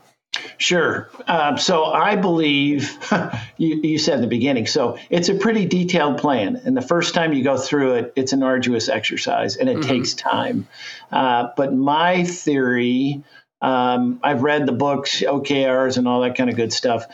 Sure. 0.58 1.10
Um, 1.26 1.58
so 1.58 1.84
I 1.84 2.16
believe 2.16 2.98
you, 3.56 3.80
you, 3.82 3.98
said 3.98 4.16
in 4.16 4.20
the 4.20 4.26
beginning. 4.26 4.66
So 4.66 4.98
it's 5.10 5.28
a 5.28 5.34
pretty 5.34 5.66
detailed 5.66 6.18
plan, 6.18 6.60
and 6.64 6.76
the 6.76 6.82
first 6.82 7.14
time 7.14 7.32
you 7.32 7.42
go 7.42 7.56
through 7.56 7.94
it, 7.94 8.12
it's 8.16 8.32
an 8.32 8.42
arduous 8.42 8.88
exercise, 8.88 9.56
and 9.56 9.68
it 9.68 9.78
mm-hmm. 9.78 9.88
takes 9.88 10.14
time. 10.14 10.68
Uh, 11.10 11.48
but 11.56 11.74
my 11.74 12.24
theory, 12.24 13.22
um, 13.60 14.20
I've 14.22 14.42
read 14.42 14.66
the 14.66 14.72
books, 14.72 15.20
OKRs, 15.20 15.98
and 15.98 16.08
all 16.08 16.22
that 16.22 16.36
kind 16.36 16.50
of 16.50 16.56
good 16.56 16.72
stuff. 16.72 17.06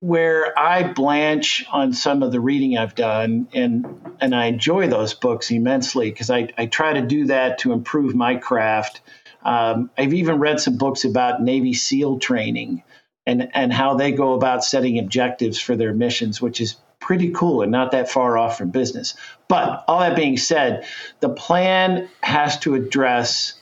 Where 0.00 0.58
I 0.58 0.92
blanch 0.92 1.64
on 1.72 1.94
some 1.94 2.22
of 2.22 2.30
the 2.30 2.40
reading 2.40 2.76
I've 2.76 2.94
done, 2.94 3.48
and 3.54 4.16
and 4.20 4.34
I 4.34 4.46
enjoy 4.46 4.88
those 4.88 5.14
books 5.14 5.50
immensely 5.50 6.10
because 6.10 6.30
I, 6.30 6.50
I 6.58 6.66
try 6.66 6.92
to 6.92 7.02
do 7.02 7.26
that 7.26 7.58
to 7.60 7.72
improve 7.72 8.14
my 8.14 8.36
craft 8.36 9.00
um, 9.44 9.90
I've 9.96 10.14
even 10.14 10.38
read 10.38 10.60
some 10.60 10.78
books 10.78 11.04
about 11.04 11.42
Navy 11.42 11.74
SEAL 11.74 12.18
training 12.18 12.82
and, 13.26 13.50
and 13.54 13.72
how 13.72 13.94
they 13.94 14.12
go 14.12 14.34
about 14.34 14.64
setting 14.64 14.98
objectives 14.98 15.58
for 15.58 15.76
their 15.76 15.92
missions, 15.92 16.40
which 16.40 16.60
is 16.60 16.76
pretty 17.00 17.30
cool 17.30 17.62
and 17.62 17.70
not 17.70 17.90
that 17.90 18.10
far 18.10 18.38
off 18.38 18.58
from 18.58 18.70
business. 18.70 19.14
But 19.48 19.84
all 19.86 20.00
that 20.00 20.16
being 20.16 20.38
said, 20.38 20.86
the 21.20 21.28
plan 21.28 22.08
has 22.22 22.58
to 22.60 22.74
address 22.74 23.54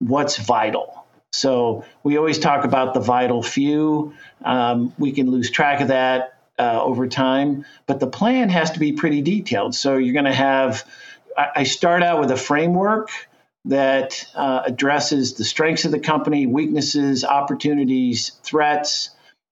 what's 0.00 0.36
vital. 0.36 1.06
So 1.32 1.84
we 2.02 2.16
always 2.16 2.38
talk 2.38 2.64
about 2.64 2.94
the 2.94 3.00
vital 3.00 3.42
few. 3.42 4.14
Um, 4.44 4.92
we 4.98 5.12
can 5.12 5.30
lose 5.30 5.50
track 5.50 5.80
of 5.80 5.88
that 5.88 6.38
uh, 6.58 6.82
over 6.82 7.06
time, 7.06 7.64
but 7.86 8.00
the 8.00 8.06
plan 8.08 8.48
has 8.48 8.72
to 8.72 8.80
be 8.80 8.92
pretty 8.92 9.22
detailed. 9.22 9.74
So 9.74 9.96
you're 9.96 10.14
going 10.14 10.24
to 10.24 10.32
have, 10.32 10.84
I, 11.36 11.48
I 11.56 11.62
start 11.64 12.02
out 12.02 12.18
with 12.18 12.30
a 12.32 12.36
framework 12.36 13.10
that 13.68 14.26
uh, 14.34 14.62
addresses 14.66 15.34
the 15.34 15.44
strengths 15.44 15.84
of 15.84 15.90
the 15.90 16.00
company, 16.00 16.46
weaknesses, 16.46 17.24
opportunities, 17.24 18.32
threats. 18.42 19.10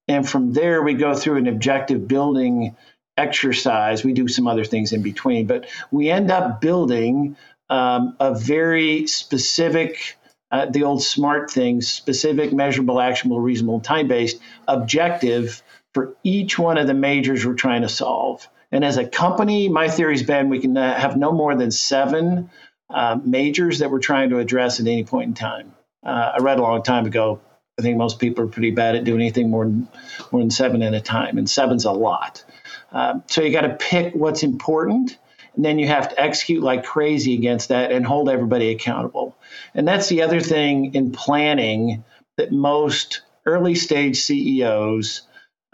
And 0.08 0.28
from 0.28 0.52
there, 0.52 0.82
we 0.82 0.94
go 0.94 1.14
through 1.14 1.36
an 1.36 1.46
objective 1.46 2.08
building 2.08 2.76
exercise. 3.16 4.04
We 4.04 4.14
do 4.14 4.26
some 4.26 4.48
other 4.48 4.64
things 4.64 4.92
in 4.92 5.02
between, 5.02 5.46
but 5.46 5.66
we 5.90 6.10
end 6.10 6.30
up 6.30 6.60
building 6.60 7.36
um, 7.68 8.16
a 8.18 8.34
very 8.34 9.06
specific, 9.06 10.16
uh, 10.50 10.66
the 10.66 10.84
old 10.84 11.02
SMART 11.02 11.50
things, 11.50 11.86
specific, 11.88 12.52
measurable, 12.52 13.00
actionable, 13.00 13.40
reasonable, 13.40 13.80
time 13.80 14.08
based 14.08 14.40
objective 14.66 15.62
for 15.92 16.16
each 16.22 16.58
one 16.58 16.78
of 16.78 16.86
the 16.86 16.94
majors 16.94 17.44
we're 17.44 17.54
trying 17.54 17.82
to 17.82 17.88
solve. 17.88 18.48
And 18.72 18.84
as 18.84 18.96
a 18.96 19.06
company, 19.06 19.68
my 19.68 19.88
theory's 19.88 20.22
been 20.22 20.48
we 20.48 20.60
can 20.60 20.76
uh, 20.76 20.98
have 20.98 21.16
no 21.16 21.32
more 21.32 21.54
than 21.54 21.70
seven 21.70 22.50
uh, 22.90 23.18
majors 23.24 23.80
that 23.80 23.90
we're 23.90 23.98
trying 23.98 24.30
to 24.30 24.38
address 24.38 24.80
at 24.80 24.86
any 24.86 25.04
point 25.04 25.28
in 25.28 25.34
time. 25.34 25.74
Uh, 26.04 26.32
I 26.34 26.38
read 26.38 26.58
a 26.58 26.62
long 26.62 26.82
time 26.82 27.06
ago. 27.06 27.40
I 27.78 27.82
think 27.82 27.96
most 27.98 28.18
people 28.18 28.44
are 28.44 28.48
pretty 28.48 28.70
bad 28.70 28.96
at 28.96 29.04
doing 29.04 29.20
anything 29.20 29.50
more 29.50 29.64
than 29.64 29.88
more 30.32 30.40
than 30.40 30.50
seven 30.50 30.82
at 30.82 30.94
a 30.94 31.00
time, 31.00 31.36
and 31.36 31.48
seven's 31.48 31.84
a 31.84 31.92
lot. 31.92 32.44
Um, 32.92 33.22
so 33.26 33.42
you 33.42 33.52
got 33.52 33.62
to 33.62 33.74
pick 33.74 34.14
what's 34.14 34.42
important, 34.42 35.18
and 35.54 35.64
then 35.64 35.78
you 35.78 35.86
have 35.86 36.08
to 36.10 36.20
execute 36.20 36.62
like 36.62 36.84
crazy 36.84 37.34
against 37.34 37.68
that 37.68 37.92
and 37.92 38.06
hold 38.06 38.30
everybody 38.30 38.70
accountable. 38.70 39.36
And 39.74 39.86
that's 39.86 40.08
the 40.08 40.22
other 40.22 40.40
thing 40.40 40.94
in 40.94 41.12
planning 41.12 42.04
that 42.36 42.52
most 42.52 43.22
early 43.44 43.74
stage 43.74 44.20
CEOs 44.22 45.22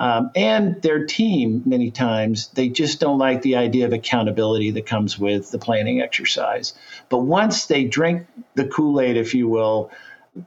um, 0.02 0.32
and 0.35 0.82
their 0.82 1.06
team, 1.06 1.62
many 1.64 1.92
times, 1.92 2.49
they 2.49 2.68
just 2.68 2.99
don't 2.99 3.18
like 3.18 3.42
the 3.42 3.54
idea 3.54 3.87
of 3.87 3.92
accountability 3.92 4.73
that 4.73 4.85
comes 4.85 5.16
with 5.16 5.52
the 5.52 5.61
planning 5.61 6.02
exercise. 6.02 6.75
But 7.09 7.18
once 7.18 7.66
they 7.66 7.85
drink 7.85 8.26
the 8.56 8.66
Kool 8.66 9.00
Aid, 9.00 9.16
if 9.16 9.32
you 9.32 9.49
will, 9.49 9.92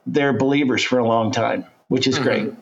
they're 0.06 0.34
believers 0.34 0.84
for 0.84 1.00
a 1.00 1.08
long 1.08 1.32
time, 1.32 1.64
which 1.88 2.06
is 2.06 2.16
mm-hmm. 2.16 2.24
great. 2.26 2.54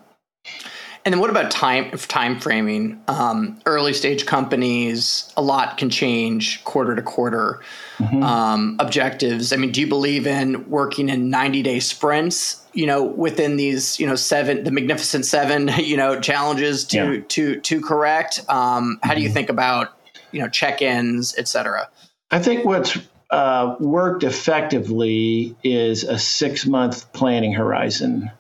And 1.06 1.14
then 1.14 1.20
what 1.20 1.30
about 1.30 1.52
time 1.52 1.92
time 1.98 2.40
framing? 2.40 3.02
Um, 3.10 3.60
early 3.66 3.94
stage 3.94 4.26
companies, 4.26 5.32
a 5.36 5.42
lot 5.42 5.78
can 5.78 5.90
change 5.90 6.64
quarter 6.64 6.96
to 6.96 7.02
quarter. 7.02 7.62
Mm-hmm. 7.98 8.24
Um, 8.24 8.78
objectives. 8.80 9.52
I 9.52 9.58
mean, 9.58 9.72
do 9.72 9.82
you 9.82 9.88
believe 9.88 10.26
in 10.26 10.70
working 10.70 11.10
in 11.10 11.30
ninety 11.30 11.62
day 11.62 11.82
sprints? 11.82 12.66
You 12.74 12.88
know, 12.88 13.04
within 13.04 13.58
these, 13.58 14.00
you 14.00 14.08
know, 14.08 14.16
seven, 14.16 14.64
the 14.64 14.72
magnificent 14.72 15.26
seven, 15.26 15.70
you 15.78 15.98
know, 15.98 16.20
challenges 16.20 16.86
to 16.86 17.16
yeah. 17.16 17.22
to 17.28 17.60
to 17.60 17.82
correct. 17.82 18.40
Um, 18.48 19.00
how 19.04 19.10
mm-hmm. 19.10 19.16
do 19.16 19.22
you 19.22 19.28
mm-hmm. 19.28 19.34
think 19.34 19.50
about, 19.50 19.98
you 20.32 20.42
know, 20.42 20.48
check 20.48 20.82
ins, 20.82 21.36
et 21.38 21.50
cetera? 21.50 21.90
I 22.32 22.40
think 22.40 22.64
what's 22.64 22.98
uh, 23.30 23.76
worked 23.80 24.24
effectively 24.24 25.56
is 25.64 26.04
a 26.04 26.18
six 26.18 26.66
month 26.66 27.12
planning 27.12 27.54
horizon. 27.54 28.32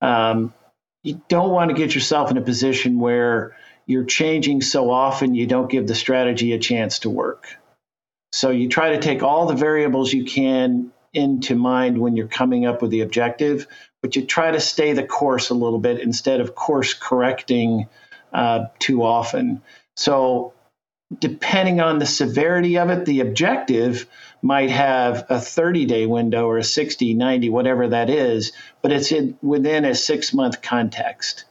Um, 0.00 0.54
you 1.06 1.22
don't 1.28 1.50
want 1.50 1.70
to 1.70 1.76
get 1.76 1.94
yourself 1.94 2.32
in 2.32 2.36
a 2.36 2.42
position 2.42 2.98
where 2.98 3.56
you're 3.86 4.04
changing 4.04 4.60
so 4.60 4.90
often 4.90 5.36
you 5.36 5.46
don't 5.46 5.70
give 5.70 5.86
the 5.86 5.94
strategy 5.94 6.52
a 6.52 6.58
chance 6.58 6.98
to 7.00 7.10
work. 7.10 7.46
So 8.32 8.50
you 8.50 8.68
try 8.68 8.90
to 8.90 9.00
take 9.00 9.22
all 9.22 9.46
the 9.46 9.54
variables 9.54 10.12
you 10.12 10.24
can 10.24 10.90
into 11.14 11.54
mind 11.54 11.96
when 11.96 12.16
you're 12.16 12.26
coming 12.26 12.66
up 12.66 12.82
with 12.82 12.90
the 12.90 13.02
objective, 13.02 13.68
but 14.02 14.16
you 14.16 14.26
try 14.26 14.50
to 14.50 14.58
stay 14.58 14.94
the 14.94 15.06
course 15.06 15.50
a 15.50 15.54
little 15.54 15.78
bit 15.78 16.00
instead 16.00 16.40
of 16.40 16.56
course 16.56 16.92
correcting 16.92 17.86
uh, 18.32 18.64
too 18.80 19.04
often. 19.04 19.62
So 19.94 20.54
depending 21.18 21.80
on 21.80 21.98
the 21.98 22.06
severity 22.06 22.78
of 22.78 22.90
it, 22.90 23.04
the 23.04 23.20
objective 23.20 24.06
might 24.42 24.70
have 24.70 25.26
a 25.28 25.40
30 25.40 25.86
day 25.86 26.06
window 26.06 26.46
or 26.46 26.58
a 26.58 26.64
60, 26.64 27.14
90, 27.14 27.50
whatever 27.50 27.88
that 27.88 28.10
is, 28.10 28.52
but 28.82 28.92
it's 28.92 29.12
in, 29.12 29.38
within 29.42 29.84
a 29.84 29.94
six 29.94 30.32
month 30.32 30.62
context 30.62 31.44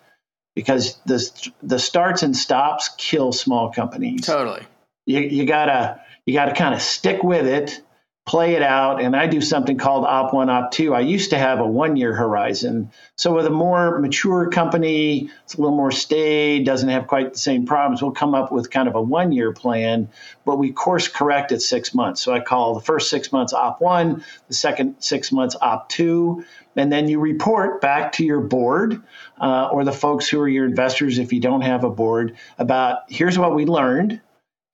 because 0.55 0.97
the, 1.05 1.53
the 1.63 1.79
starts 1.79 2.23
and 2.23 2.35
stops 2.35 2.89
kill 2.97 3.31
small 3.31 3.71
companies. 3.71 4.21
Totally. 4.21 4.63
You, 5.05 5.19
you 5.19 5.45
gotta, 5.45 6.01
you 6.25 6.33
gotta 6.33 6.53
kind 6.53 6.73
of 6.73 6.81
stick 6.81 7.23
with 7.23 7.47
it 7.47 7.81
play 8.25 8.55
it 8.55 8.63
out. 8.63 8.99
And 8.99 9.15
I 9.15 9.27
do 9.27 9.39
something 9.39 9.77
called 9.77 10.03
Op 10.03 10.33
1, 10.33 10.49
Op 10.49 10.71
2. 10.71 10.95
I 10.95 11.01
used 11.01 11.29
to 11.29 11.37
have 11.37 11.59
a 11.59 11.65
one 11.65 11.95
year 11.95 12.13
horizon. 12.13 12.91
So 13.15 13.35
with 13.35 13.45
a 13.45 13.51
more 13.51 13.99
mature 13.99 14.49
company, 14.49 15.29
it's 15.43 15.53
a 15.53 15.61
little 15.61 15.75
more 15.75 15.91
staid, 15.91 16.65
doesn't 16.65 16.89
have 16.89 17.05
quite 17.05 17.33
the 17.33 17.39
same 17.39 17.67
problems. 17.67 18.01
We'll 18.01 18.11
come 18.11 18.33
up 18.33 18.51
with 18.51 18.71
kind 18.71 18.87
of 18.87 18.95
a 18.95 19.01
one 19.01 19.31
year 19.31 19.53
plan, 19.53 20.09
but 20.43 20.57
we 20.57 20.71
course 20.71 21.07
correct 21.07 21.51
at 21.51 21.61
six 21.61 21.93
months. 21.93 22.21
So 22.21 22.33
I 22.33 22.39
call 22.39 22.73
the 22.73 22.81
first 22.81 23.11
six 23.11 23.31
months 23.31 23.53
Op 23.53 23.79
1, 23.79 24.23
the 24.47 24.53
second 24.55 24.95
six 24.99 25.31
months 25.31 25.55
Op 25.61 25.87
2. 25.89 26.43
And 26.75 26.91
then 26.91 27.07
you 27.07 27.19
report 27.19 27.79
back 27.79 28.13
to 28.13 28.25
your 28.25 28.41
board 28.41 29.01
uh, 29.39 29.69
or 29.71 29.83
the 29.83 29.93
folks 29.93 30.27
who 30.27 30.41
are 30.41 30.49
your 30.49 30.65
investors 30.65 31.19
if 31.19 31.31
you 31.31 31.39
don't 31.39 31.61
have 31.61 31.83
a 31.83 31.89
board 31.89 32.35
about 32.57 33.03
here's 33.07 33.37
what 33.37 33.55
we 33.55 33.65
learned 33.65 34.19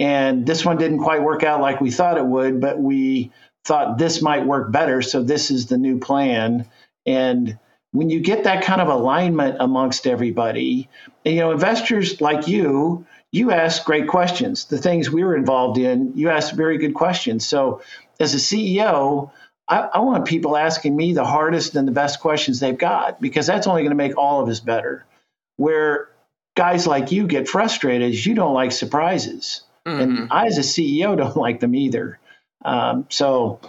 and 0.01 0.48
this 0.48 0.65
one 0.65 0.77
didn't 0.77 1.03
quite 1.03 1.22
work 1.22 1.43
out 1.43 1.62
like 1.62 1.79
we 1.79 1.91
thought 1.91 2.17
it 2.17 2.25
would, 2.25 2.60
but 2.60 2.79
we 2.79 3.31
thought 3.63 4.00
this 4.00 4.20
might 4.20 4.48
work 4.48 4.72
better. 4.72 5.03
So 5.03 5.22
this 5.22 5.51
is 5.51 5.67
the 5.67 5.77
new 5.77 6.00
plan. 6.00 6.67
And 7.05 7.60
when 7.91 8.10
you 8.10 8.20
get 8.20 8.46
that 8.46 8.63
kind 8.63 8.81
of 8.81 8.88
alignment 8.88 9.58
amongst 9.60 10.08
everybody, 10.08 10.89
you 11.24 11.36
know, 11.36 11.51
investors 11.51 12.20
like 12.20 12.48
you, 12.48 13.05
you 13.31 13.51
ask 13.51 13.86
great 13.86 14.08
questions. 14.08 14.65
The 14.65 14.79
things 14.79 15.12
we 15.12 15.24
were 15.24 15.36
involved 15.36 15.77
in, 15.77 16.13
you 16.15 16.29
asked 16.29 16.55
very 16.55 16.79
good 16.79 16.96
questions. 16.96 17.46
So, 17.46 17.84
as 18.20 18.34
a 18.34 18.38
CEO, 18.38 19.29
I, 19.67 19.81
I, 19.81 20.00
want 20.00 20.25
people 20.25 20.58
asking 20.58 20.96
me 20.96 21.13
the 21.13 21.24
hardest 21.24 21.75
and 21.75 21.88
the 21.88 21.91
best 21.91 22.20
questions 22.20 22.60
they've 22.60 22.77
got 22.77 23.22
because 23.22 23.46
that's 23.46 23.67
only 23.67 23.84
going 23.84 23.91
to 23.91 23.96
make 23.96 24.17
all 24.17 24.41
of 24.41 24.50
us 24.50 24.62
better. 24.62 25.05
Where 25.58 26.10
guys 26.55 26.88
like 26.88 27.12
you 27.12 27.27
get 27.27 27.48
frustrated 27.48 28.12
is 28.12 28.25
you 28.25 28.34
don't 28.34 28.55
like 28.55 28.72
surprises. 28.72 29.62
Mm-hmm. 29.88 30.02
And 30.02 30.28
I, 30.32 30.48
as 30.48 30.58
a 30.58 30.62
CEO, 30.62 31.18
don't 31.18 31.36
like 31.36 31.60
them 31.60 31.76
either. 31.76 32.20
Um, 32.64 33.08
so 33.10 33.60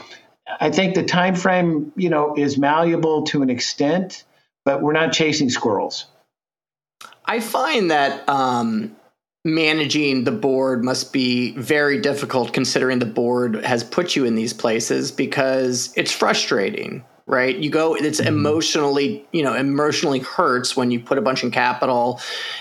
I 0.61 0.71
think 0.71 0.95
the 0.95 1.03
time 1.03 1.35
frame, 1.35 1.93
you 1.97 2.11
know, 2.11 2.35
is 2.37 2.59
malleable 2.59 3.25
to 3.25 3.43
an 3.43 3.51
extent, 3.51 4.25
but 4.65 4.83
we're 4.83 4.93
not 4.93 5.13
chasing 5.13 5.51
squirrels. 5.51 6.07
I 7.25 7.41
find 7.41 7.91
that 7.91 8.29
um, 8.29 8.95
managing 9.45 10.25
the 10.25 10.33
board 10.33 10.85
must 10.85 11.13
be 11.13 11.53
very 11.53 12.01
difficult 12.01 12.53
considering 12.53 12.99
the 12.99 13.07
board 13.07 13.65
has 13.65 13.83
put 13.83 14.15
you 14.15 14.25
in 14.25 14.35
these 14.35 14.53
places 14.53 15.11
because 15.11 15.93
it's 15.97 16.13
frustrating 16.13 17.05
right 17.27 17.57
you 17.59 17.71
go 17.71 17.95
it's 17.95 18.21
mm-hmm. 18.21 18.29
emotionally 18.29 19.25
you 19.33 19.43
know 19.43 19.55
emotionally 19.55 20.19
hurts 20.19 20.77
when 20.77 20.91
you 20.91 20.99
put 20.99 21.19
a 21.19 21.21
bunch 21.21 21.45
in 21.45 21.51
capital 21.51 22.21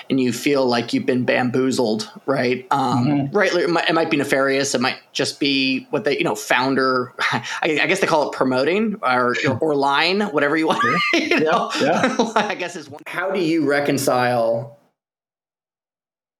and 0.09 0.19
you 0.19 0.31
feel 0.31 0.65
like 0.65 0.93
you've 0.93 1.05
been 1.05 1.25
bamboozled 1.25 2.09
right 2.25 2.67
um, 2.71 3.05
mm-hmm. 3.05 3.37
right 3.37 3.53
it 3.53 3.69
might, 3.69 3.89
it 3.89 3.93
might, 3.93 4.11
be 4.11 4.17
nefarious 4.17 4.75
it 4.75 4.81
might 4.81 4.97
just 5.13 5.39
be 5.39 5.87
what 5.89 6.03
they 6.03 6.17
you 6.17 6.23
know 6.23 6.35
founder 6.35 7.13
i, 7.19 7.43
I 7.63 7.87
guess 7.87 7.99
they 7.99 8.07
call 8.07 8.29
it 8.29 8.35
promoting 8.35 8.97
or 9.01 9.35
or 9.61 9.75
line 9.75 10.21
whatever 10.21 10.55
you 10.55 10.67
want 10.67 10.83
you 11.13 11.39
know? 11.39 11.71
yeah, 11.81 12.15
yeah. 12.17 12.31
i 12.35 12.55
guess 12.55 12.75
is 12.75 12.89
one 12.89 13.01
how 13.07 13.31
do 13.31 13.39
you 13.39 13.67
reconcile 13.67 14.77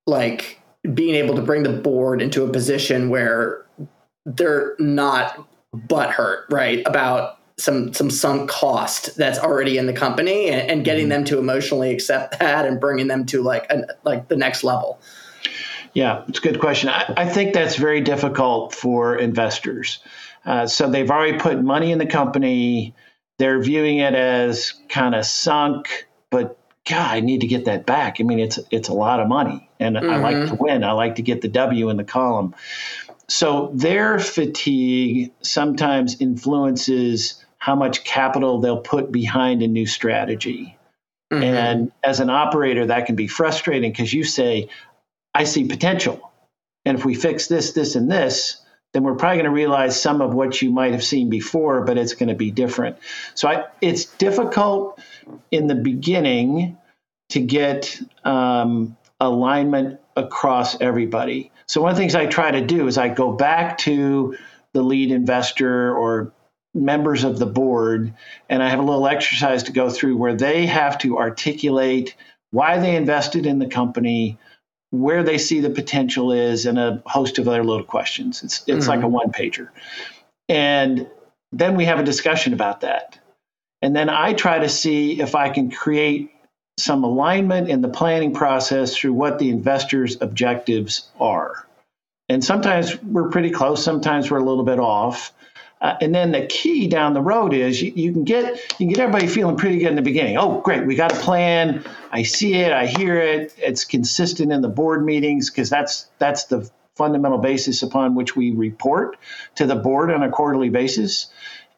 like 0.06 0.60
being 0.94 1.16
able 1.16 1.36
to 1.36 1.42
bring 1.42 1.64
the 1.64 1.70
board 1.70 2.22
into 2.22 2.44
a 2.44 2.50
position 2.50 3.10
where 3.10 3.66
they're 4.26 4.76
not 4.80 5.48
butthurt 5.88 6.44
right 6.50 6.86
about 6.86 7.40
some 7.62 7.94
some 7.94 8.10
sunk 8.10 8.50
cost 8.50 9.16
that's 9.16 9.40
already 9.40 9.78
in 9.78 9.86
the 9.86 9.94
company 9.94 10.50
and, 10.50 10.70
and 10.70 10.86
getting 10.86 11.04
mm-hmm. 11.04 11.10
them 11.10 11.24
to 11.26 11.38
emotionally 11.38 11.92
accept 11.92 12.40
that 12.40 12.66
and 12.66 12.80
bringing 12.80 13.08
them 13.08 13.26
to 13.26 13.42
like 13.42 13.66
an, 13.70 13.86
like 14.04 14.28
the 14.28 14.36
next 14.36 14.64
level 14.64 15.00
yeah 15.94 16.24
it's 16.28 16.40
a 16.40 16.42
good 16.42 16.60
question 16.60 16.90
i, 16.90 17.14
I 17.16 17.28
think 17.28 17.54
that's 17.54 17.76
very 17.76 18.02
difficult 18.02 18.74
for 18.74 19.16
investors 19.16 20.00
uh, 20.44 20.66
so 20.66 20.90
they've 20.90 21.10
already 21.10 21.38
put 21.38 21.62
money 21.62 21.92
in 21.92 22.00
the 22.00 22.06
company 22.06 22.96
they're 23.38 23.62
viewing 23.62 24.00
it 24.00 24.16
as 24.16 24.74
kind 24.90 25.14
of 25.14 25.26
sunk 25.26 26.08
but 26.30 26.58
god 26.88 27.16
i 27.16 27.20
need 27.20 27.42
to 27.42 27.48
get 27.48 27.66
that 27.66 27.86
back 27.86 28.18
i 28.20 28.24
mean 28.24 28.40
it's 28.40 28.60
it's 28.72 28.90
a 28.90 28.94
lot 28.94 29.20
of 29.20 29.28
money 29.28 29.70
and 29.80 29.96
mm-hmm. 29.96 30.10
i 30.10 30.18
like 30.18 30.36
mm-hmm. 30.36 30.56
to 30.56 30.62
win 30.62 30.84
i 30.84 30.92
like 30.92 31.16
to 31.16 31.22
get 31.22 31.42
the 31.42 31.48
w 31.48 31.90
in 31.90 31.98
the 31.98 32.04
column 32.04 32.56
so 33.32 33.72
their 33.74 34.20
fatigue 34.20 35.32
sometimes 35.42 36.20
influences 36.20 37.42
how 37.62 37.76
much 37.76 38.04
capital 38.04 38.60
they'll 38.60 38.82
put 38.82 39.12
behind 39.12 39.62
a 39.62 39.68
new 39.68 39.86
strategy. 39.86 40.76
Mm-hmm. 41.32 41.44
And 41.44 41.92
as 42.04 42.20
an 42.20 42.32
operator, 42.32 42.88
that 42.88 43.06
can 43.06 43.16
be 43.16 43.28
frustrating 43.28 43.92
because 43.92 44.12
you 44.12 44.24
say, 44.24 44.68
I 45.36 45.44
see 45.44 45.66
potential. 45.66 46.32
And 46.86 46.98
if 46.98 47.06
we 47.06 47.14
fix 47.14 47.46
this, 47.46 47.74
this, 47.74 47.96
and 47.96 48.12
this, 48.12 48.60
then 48.94 49.04
we're 49.04 49.14
probably 49.14 49.38
going 49.38 49.46
to 49.46 49.52
realize 49.52 50.02
some 50.02 50.22
of 50.22 50.34
what 50.34 50.60
you 50.64 50.72
might 50.72 50.94
have 50.94 51.04
seen 51.04 51.30
before, 51.30 51.82
but 51.82 52.00
it's 52.00 52.16
going 52.16 52.30
to 52.30 52.36
be 52.36 52.50
different. 52.50 52.98
So 53.36 53.48
I, 53.48 53.66
it's 53.80 54.06
difficult 54.06 55.00
in 55.52 55.68
the 55.68 55.76
beginning 55.76 56.80
to 57.30 57.42
get 57.42 58.02
um, 58.24 58.98
alignment 59.20 60.00
across 60.18 60.82
everybody. 60.82 61.52
So 61.68 61.84
one 61.84 61.92
of 61.92 61.96
the 61.96 62.02
things 62.02 62.16
I 62.16 62.26
try 62.26 62.50
to 62.50 62.66
do 62.66 62.88
is 62.88 62.98
I 62.98 63.10
go 63.10 63.34
back 63.34 63.78
to 63.80 64.36
the 64.74 64.82
lead 64.82 65.12
investor 65.12 65.96
or 65.96 66.34
members 66.74 67.24
of 67.24 67.40
the 67.40 67.46
board, 67.46 68.14
and 68.50 68.64
I 68.64 68.70
have 68.70 68.80
a 68.80 68.84
little 68.84 69.08
exercise 69.08 69.64
to 69.64 69.72
go 69.72 69.90
through 69.90 70.18
where 70.18 70.36
they 70.36 70.66
have 70.68 70.98
to 71.00 71.18
articulate 71.18 72.16
why 72.52 72.80
they 72.80 72.96
invested 72.96 73.46
in 73.46 73.60
the 73.60 73.68
company, 73.68 74.38
where 74.92 75.24
they 75.24 75.38
see 75.38 75.60
the 75.60 75.70
potential 75.70 76.32
is, 76.32 76.66
and 76.66 76.78
a 76.78 77.02
host 77.06 77.40
of 77.40 77.48
other 77.48 77.64
little 77.64 77.84
questions. 77.84 78.44
It's 78.44 78.64
it's 78.68 78.82
mm-hmm. 78.82 78.90
like 78.90 79.00
a 79.00 79.04
mm-hmm. 79.04 79.14
one 79.14 79.32
pager, 79.32 79.70
and 80.50 81.08
then 81.52 81.76
we 81.76 81.86
have 81.86 82.00
a 82.00 82.04
discussion 82.04 82.54
about 82.54 82.82
that, 82.82 83.20
and 83.82 83.96
then 83.96 84.10
I 84.10 84.34
try 84.34 84.60
to 84.60 84.70
see 84.70 85.22
if 85.22 85.36
I 85.36 85.50
can 85.50 85.72
create 85.72 86.32
some 86.78 87.04
alignment 87.04 87.70
in 87.70 87.82
the 87.82 87.90
planning 87.90 88.34
process 88.34 88.96
through 88.96 89.14
what 89.14 89.40
the 89.40 89.50
investors' 89.50 90.18
objectives 90.22 91.10
are. 91.20 91.68
And 92.30 92.44
sometimes 92.44 93.02
we're 93.04 93.30
pretty 93.30 93.52
close, 93.52 93.84
sometimes 93.84 94.32
we're 94.32 94.40
a 94.40 94.46
little 94.46 94.64
bit 94.64 94.80
off. 94.80 95.34
Uh, 95.82 95.98
and 96.00 96.14
then 96.14 96.32
the 96.32 96.46
key 96.46 96.88
down 96.88 97.14
the 97.14 97.22
road 97.22 97.54
is 97.54 97.82
you, 97.82 97.92
you, 97.96 98.14
can 98.14 98.24
get 98.24 98.56
you 98.80 98.86
can 98.86 98.90
get 98.90 99.00
everybody 99.00 99.26
feeling 99.26 99.58
pretty 99.58 99.80
good 99.80 99.88
in 99.88 99.96
the 99.96 100.02
beginning. 100.02 100.38
Oh, 100.38 100.62
great, 100.62 100.86
we 100.86 100.96
got 100.96 101.12
a 101.12 101.16
plan. 101.16 101.84
I 102.12 102.22
see 102.22 102.54
it, 102.54 102.72
I 102.72 102.86
hear 102.86 103.20
it. 103.20 103.56
It's 103.58 103.84
consistent 103.84 104.52
in 104.52 104.62
the 104.62 104.70
board 104.70 105.04
meetings 105.04 105.50
because 105.50 105.72
that's 105.72 106.08
that's 106.20 106.46
the 106.46 106.70
fundamental 106.96 107.40
basis 107.40 107.82
upon 107.82 108.14
which 108.14 108.36
we 108.36 108.52
report 108.52 109.18
to 109.56 109.66
the 109.66 109.76
board 109.76 110.12
on 110.12 110.22
a 110.22 110.30
quarterly 110.30 110.70
basis. 110.70 111.32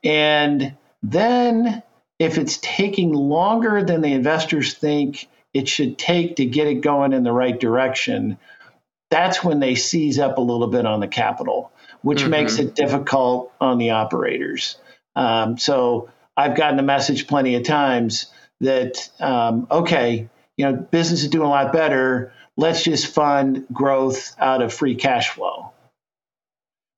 And 0.04 0.76
then 1.02 1.82
if 2.20 2.38
it's 2.38 2.58
taking 2.62 3.14
longer 3.14 3.84
than 3.84 4.02
the 4.02 4.12
investors 4.12 4.74
think 4.74 5.30
it 5.54 5.70
should 5.70 5.98
take 5.98 6.38
to 6.38 6.46
get 6.46 6.68
it 6.68 6.82
going 6.82 7.14
in 7.14 7.24
the 7.24 7.32
right 7.32 7.58
direction, 7.58 8.38
that's 9.14 9.44
when 9.44 9.60
they 9.60 9.76
seize 9.76 10.18
up 10.18 10.38
a 10.40 10.42
little 10.42 10.68
bit 10.68 10.86
on 10.86 11.00
the 11.00 11.08
capital 11.08 11.72
which 12.04 12.22
mm-hmm. 12.22 12.30
makes 12.30 12.60
it 12.60 12.76
difficult 12.76 13.52
on 13.60 13.80
the 13.80 13.92
operators. 13.92 14.78
Um, 15.16 15.58
so 15.58 16.10
I've 16.38 16.56
gotten 16.56 16.78
the 16.78 16.84
message 16.84 17.28
plenty 17.28 17.56
of 17.56 17.64
times 17.64 18.28
that 18.62 19.10
um, 19.20 19.68
okay, 19.72 20.30
you 20.58 20.66
know, 20.66 20.74
business 20.76 21.24
is 21.24 21.30
doing 21.30 21.48
a 21.48 21.50
lot 21.50 21.74
better. 21.74 22.34
Let's 22.56 22.84
just 22.84 23.08
fund 23.08 23.66
growth 23.74 24.36
out 24.38 24.62
of 24.62 24.74
free 24.74 24.96
cash 24.96 25.30
flow. 25.30 25.72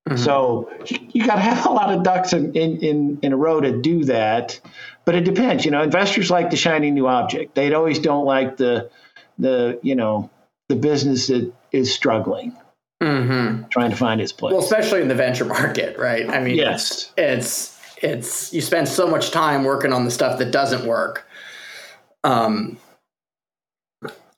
Mm-hmm. 0.10 0.24
So 0.24 0.70
you 0.88 1.26
got 1.26 1.36
to 1.36 1.42
have 1.42 1.66
a 1.66 1.72
lot 1.72 1.94
of 1.94 2.04
ducks 2.04 2.34
in, 2.34 2.54
in, 2.54 3.20
in 3.22 3.34
a 3.34 3.38
row 3.38 3.60
to 3.62 3.82
do 3.82 4.04
that. 4.06 4.60
But 5.04 5.16
it 5.16 5.24
depends. 5.24 5.66
You 5.66 5.72
know, 5.72 5.82
investors 5.82 6.30
like 6.30 6.50
the 6.50 6.58
shiny 6.58 6.92
new 6.92 7.08
object. 7.08 7.56
They 7.56 7.74
always 7.74 8.00
don't 8.00 8.26
like 8.26 8.58
the 8.58 8.90
the 9.38 9.80
you 9.84 9.96
know 9.96 10.30
the 10.70 10.76
business 10.76 11.28
that 11.28 11.52
is 11.76 11.94
struggling 11.94 12.56
mm-hmm. 13.02 13.68
trying 13.70 13.92
to 13.92 13.96
find 13.96 14.22
its 14.22 14.32
place. 14.32 14.52
Well, 14.54 14.64
especially 14.64 15.02
in 15.02 15.08
the 15.08 15.16
venture 15.16 15.46
market, 15.46 15.98
right? 15.98 16.28
I 16.30 16.40
mean, 16.40 16.56
yes, 16.56 17.12
it's, 17.18 17.78
it's 17.98 18.04
it's 18.04 18.54
you 18.54 18.62
spend 18.62 18.88
so 18.88 19.08
much 19.08 19.32
time 19.32 19.64
working 19.64 19.94
on 19.94 20.06
the 20.06 20.12
stuff 20.12 20.40
that 20.40 20.52
doesn't 20.52 20.86
work. 20.86 21.28
Um, 22.24 22.78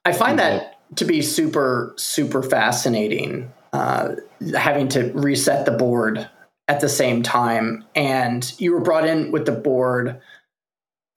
I 0.05 0.11
find 0.11 0.39
mm-hmm. 0.39 0.57
that 0.57 0.79
to 0.97 1.05
be 1.05 1.21
super 1.21 1.93
super 1.97 2.43
fascinating. 2.43 3.51
Uh, 3.73 4.15
having 4.55 4.87
to 4.87 5.11
reset 5.13 5.65
the 5.65 5.71
board 5.71 6.27
at 6.69 6.79
the 6.79 6.89
same 6.89 7.21
time, 7.21 7.83
and 7.95 8.53
you 8.59 8.71
were 8.71 8.79
brought 8.79 9.05
in 9.05 9.31
with 9.31 9.45
the 9.45 9.51
board. 9.51 10.21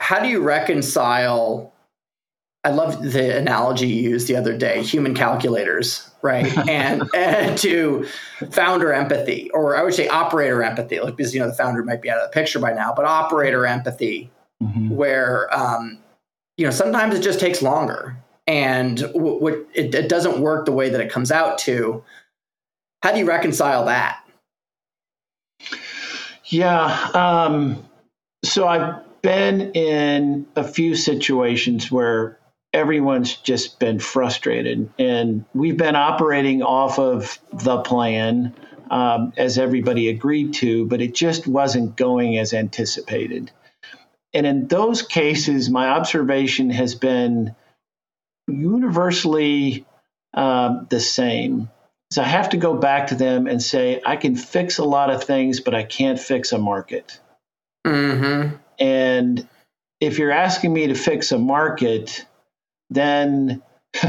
How 0.01 0.19
do 0.19 0.29
you 0.29 0.41
reconcile 0.41 1.73
I 2.63 2.71
love 2.71 3.03
the 3.03 3.39
analogy 3.39 3.89
you 3.89 4.11
used 4.11 4.29
the 4.29 4.37
other 4.37 4.57
day, 4.57 4.83
human 4.83 5.15
calculators, 5.15 6.11
right? 6.21 6.47
and, 6.69 7.03
and 7.17 7.57
to 7.59 8.07
founder 8.51 8.93
empathy, 8.93 9.51
or 9.53 9.77
I 9.77 9.83
would 9.83 9.95
say 9.95 10.09
operator 10.09 10.63
empathy, 10.63 11.01
like 11.01 11.17
because 11.17 11.35
you 11.35 11.41
know 11.41 11.49
the 11.49 11.55
founder 11.55 11.83
might 11.83 12.03
be 12.03 12.11
out 12.11 12.19
of 12.19 12.31
the 12.31 12.35
picture 12.35 12.59
by 12.59 12.73
now, 12.73 12.93
but 12.95 13.07
operator 13.07 13.67
empathy, 13.67 14.31
mm-hmm. 14.63 14.91
where 14.91 15.49
um, 15.57 15.99
you 16.59 16.67
know 16.67 16.71
sometimes 16.71 17.15
it 17.15 17.23
just 17.23 17.41
takes 17.41 17.63
longer, 17.63 18.17
and 18.47 19.01
what 19.15 19.55
it, 19.75 19.95
it 19.95 20.09
doesn't 20.11 20.41
work 20.41 20.67
the 20.67 20.73
way 20.73 20.91
that 20.91 21.01
it 21.01 21.11
comes 21.11 21.33
out 21.33 21.57
to. 21.61 22.05
How 23.03 23.13
do 23.13 23.19
you 23.19 23.27
reconcile 23.27 23.87
that? 23.87 24.23
Yeah, 26.45 27.09
um, 27.15 27.89
so 28.45 28.69
I've 28.69 29.03
been 29.23 29.73
in 29.73 30.47
a 30.57 30.65
few 30.65 30.95
situations 30.95 31.91
where 31.91 32.40
everyone's 32.73 33.37
just 33.37 33.79
been 33.79 33.99
frustrated. 33.99 34.91
And 34.99 35.45
we've 35.55 35.77
been 35.77 35.97
operating 35.97 36.63
off 36.63 36.99
of 36.99 37.39
the 37.53 37.81
plan 37.81 38.55
um, 38.91 39.33
as 39.37 39.59
everybody 39.59 40.09
agreed 40.09 40.55
to, 40.55 40.87
but 40.87 41.01
it 41.01 41.15
just 41.15 41.47
wasn't 41.47 41.97
going 41.97 42.39
as 42.39 42.53
anticipated. 42.53 43.51
And 44.33 44.47
in 44.47 44.69
those 44.69 45.03
cases, 45.03 45.69
my 45.71 45.89
observation 45.89 46.71
has 46.71 46.95
been 46.95 47.55
universally 48.47 49.87
um, 50.35 50.87
the 50.91 51.01
same. 51.01 51.69
So 52.13 52.23
I 52.23 52.27
have 52.27 52.51
to 52.51 52.57
go 52.57 52.75
back 52.75 53.09
to 53.09 53.15
them 53.15 53.47
and 53.47 53.63
say, 53.63 54.01
I 54.05 54.17
can 54.17 54.35
fix 54.35 54.79
a 54.79 54.85
lot 54.85 55.11
of 55.11 55.25
things, 55.25 55.61
but 55.61 55.75
I 55.75 55.85
can't 55.85 56.19
fix 56.19 56.53
a 56.53 56.59
market. 56.59 57.21
Mm-hmm. 57.87 58.57
And 58.79 59.49
if 60.01 60.19
you're 60.19 60.33
asking 60.33 60.73
me 60.73 60.89
to 60.89 60.95
fix 60.95 61.31
a 61.31 61.39
market, 61.39 62.25
then 62.91 63.63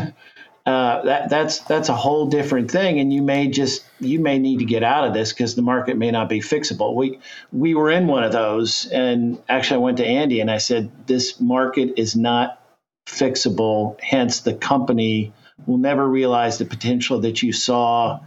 uh, 0.65 1.01
that 1.03 1.29
that's 1.29 1.59
that's 1.59 1.89
a 1.89 1.95
whole 1.95 2.27
different 2.27 2.69
thing, 2.69 2.99
and 2.99 3.13
you 3.13 3.21
may 3.21 3.47
just 3.47 3.83
you 3.99 4.19
may 4.19 4.39
need 4.39 4.59
to 4.59 4.65
get 4.65 4.83
out 4.83 5.07
of 5.07 5.13
this 5.13 5.31
because 5.31 5.55
the 5.55 5.61
market 5.61 5.97
may 5.97 6.11
not 6.11 6.29
be 6.29 6.39
fixable. 6.39 6.95
We 6.95 7.19
we 7.51 7.73
were 7.73 7.89
in 7.89 8.07
one 8.07 8.23
of 8.23 8.31
those, 8.31 8.87
and 8.87 9.41
actually, 9.47 9.77
I 9.77 9.79
went 9.79 9.97
to 9.97 10.05
Andy 10.05 10.39
and 10.39 10.51
I 10.51 10.57
said, 10.57 11.07
"This 11.07 11.39
market 11.39 11.93
is 11.97 12.15
not 12.15 12.61
fixable. 13.07 13.99
Hence, 14.01 14.41
the 14.41 14.53
company 14.53 15.33
will 15.65 15.77
never 15.77 16.07
realize 16.07 16.57
the 16.57 16.65
potential 16.65 17.21
that 17.21 17.41
you 17.43 17.53
saw, 17.53 18.19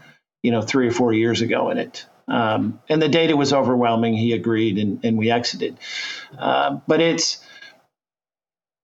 you 0.43 0.51
know, 0.51 0.63
three 0.63 0.89
or 0.89 0.93
four 0.93 1.13
years 1.13 1.41
ago 1.41 1.71
in 1.71 1.79
it." 1.79 2.07
Um, 2.27 2.81
and 2.89 3.03
the 3.03 3.09
data 3.09 3.37
was 3.37 3.53
overwhelming. 3.53 4.15
He 4.15 4.33
agreed, 4.33 4.79
and, 4.79 5.05
and 5.05 5.19
we 5.19 5.31
exited. 5.31 5.79
Uh, 6.39 6.79
but 6.87 7.01
it's 7.01 7.44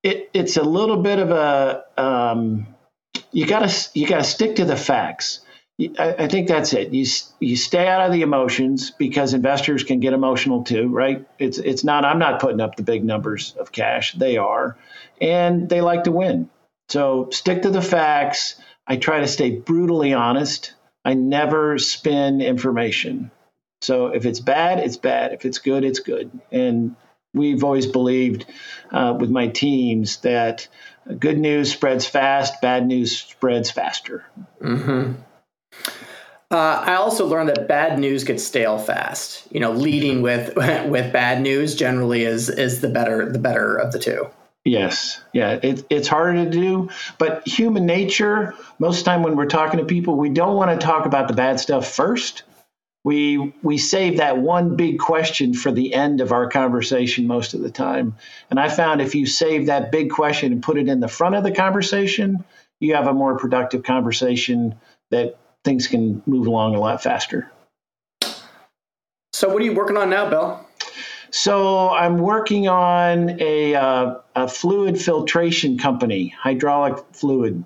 it, 0.02 0.30
it's 0.32 0.56
a 0.56 0.62
little 0.62 1.02
bit 1.02 1.18
of 1.18 1.30
a 1.30 1.84
um, 1.96 2.66
you 3.32 3.46
gotta 3.46 3.72
you 3.94 4.06
gotta 4.06 4.24
stick 4.24 4.56
to 4.56 4.64
the 4.64 4.76
facts. 4.76 5.40
I, 5.98 6.14
I 6.18 6.28
think 6.28 6.48
that's 6.48 6.72
it. 6.72 6.92
You 6.92 7.06
you 7.40 7.56
stay 7.56 7.88
out 7.88 8.06
of 8.06 8.12
the 8.12 8.22
emotions 8.22 8.90
because 8.90 9.34
investors 9.34 9.84
can 9.84 10.00
get 10.00 10.12
emotional 10.12 10.64
too, 10.64 10.88
right? 10.88 11.26
It's 11.38 11.58
it's 11.58 11.84
not. 11.84 12.04
I'm 12.04 12.18
not 12.18 12.40
putting 12.40 12.60
up 12.60 12.76
the 12.76 12.82
big 12.82 13.04
numbers 13.04 13.54
of 13.58 13.72
cash. 13.72 14.12
They 14.12 14.36
are, 14.36 14.76
and 15.20 15.68
they 15.68 15.80
like 15.80 16.04
to 16.04 16.12
win. 16.12 16.50
So 16.88 17.28
stick 17.30 17.62
to 17.62 17.70
the 17.70 17.82
facts. 17.82 18.56
I 18.86 18.96
try 18.96 19.20
to 19.20 19.28
stay 19.28 19.56
brutally 19.56 20.12
honest. 20.12 20.74
I 21.04 21.14
never 21.14 21.78
spin 21.78 22.40
information. 22.40 23.30
So 23.80 24.08
if 24.08 24.26
it's 24.26 24.40
bad, 24.40 24.80
it's 24.80 24.96
bad. 24.98 25.32
If 25.32 25.46
it's 25.46 25.58
good, 25.58 25.84
it's 25.84 26.00
good. 26.00 26.30
And 26.52 26.96
we've 27.34 27.64
always 27.64 27.86
believed 27.86 28.46
uh, 28.90 29.16
with 29.18 29.30
my 29.30 29.48
teams 29.48 30.18
that 30.18 30.68
good 31.18 31.38
news 31.38 31.72
spreads 31.72 32.06
fast, 32.06 32.60
bad 32.60 32.86
news 32.86 33.16
spreads 33.16 33.70
faster. 33.70 34.24
Mm-hmm. 34.60 35.14
Uh, 36.52 36.82
I 36.84 36.94
also 36.96 37.26
learned 37.26 37.48
that 37.50 37.68
bad 37.68 37.98
news 37.98 38.24
gets 38.24 38.42
stale 38.42 38.78
fast. 38.78 39.46
You 39.52 39.60
know, 39.60 39.72
leading 39.72 40.20
with 40.22 40.56
with 40.56 41.12
bad 41.12 41.42
news 41.42 41.74
generally 41.74 42.24
is 42.24 42.48
is 42.48 42.80
the 42.80 42.88
better 42.88 43.30
the 43.30 43.38
better 43.38 43.76
of 43.76 43.92
the 43.92 43.98
two. 43.98 44.28
Yes, 44.64 45.22
yeah, 45.32 45.58
it, 45.62 45.86
it's 45.88 46.06
harder 46.06 46.44
to 46.44 46.50
do, 46.50 46.90
but 47.16 47.46
human 47.48 47.86
nature. 47.86 48.54
Most 48.78 48.98
of 48.98 49.04
the 49.04 49.10
time 49.10 49.22
when 49.22 49.34
we're 49.34 49.46
talking 49.46 49.78
to 49.78 49.86
people, 49.86 50.16
we 50.16 50.28
don't 50.28 50.56
want 50.56 50.78
to 50.78 50.86
talk 50.86 51.06
about 51.06 51.28
the 51.28 51.34
bad 51.34 51.60
stuff 51.60 51.88
first 51.90 52.42
we 53.04 53.52
we 53.62 53.78
save 53.78 54.18
that 54.18 54.38
one 54.38 54.76
big 54.76 54.98
question 54.98 55.54
for 55.54 55.72
the 55.72 55.94
end 55.94 56.20
of 56.20 56.32
our 56.32 56.48
conversation 56.48 57.26
most 57.26 57.54
of 57.54 57.60
the 57.60 57.70
time. 57.70 58.14
And 58.50 58.60
i 58.60 58.68
found 58.68 59.00
if 59.00 59.14
you 59.14 59.26
save 59.26 59.66
that 59.66 59.90
big 59.90 60.10
question 60.10 60.52
and 60.52 60.62
put 60.62 60.78
it 60.78 60.88
in 60.88 61.00
the 61.00 61.08
front 61.08 61.34
of 61.34 61.44
the 61.44 61.52
conversation 61.52 62.44
you 62.80 62.94
have 62.94 63.06
a 63.06 63.12
more 63.12 63.36
productive 63.38 63.82
conversation 63.82 64.74
that 65.10 65.38
things 65.64 65.86
can 65.86 66.22
move 66.26 66.46
along 66.46 66.74
a 66.74 66.80
lot 66.80 67.02
faster. 67.02 67.50
So 69.32 69.48
what 69.48 69.62
are 69.62 69.64
you 69.64 69.74
working 69.74 69.96
on 69.96 70.10
now 70.10 70.28
bill? 70.28 70.66
So 71.30 71.90
i'm 71.90 72.18
working 72.18 72.68
on 72.68 73.38
a, 73.40 73.74
uh, 73.74 74.14
a 74.34 74.48
fluid 74.48 75.00
filtration 75.00 75.78
company 75.78 76.34
hydraulic 76.36 77.04
fluid. 77.12 77.64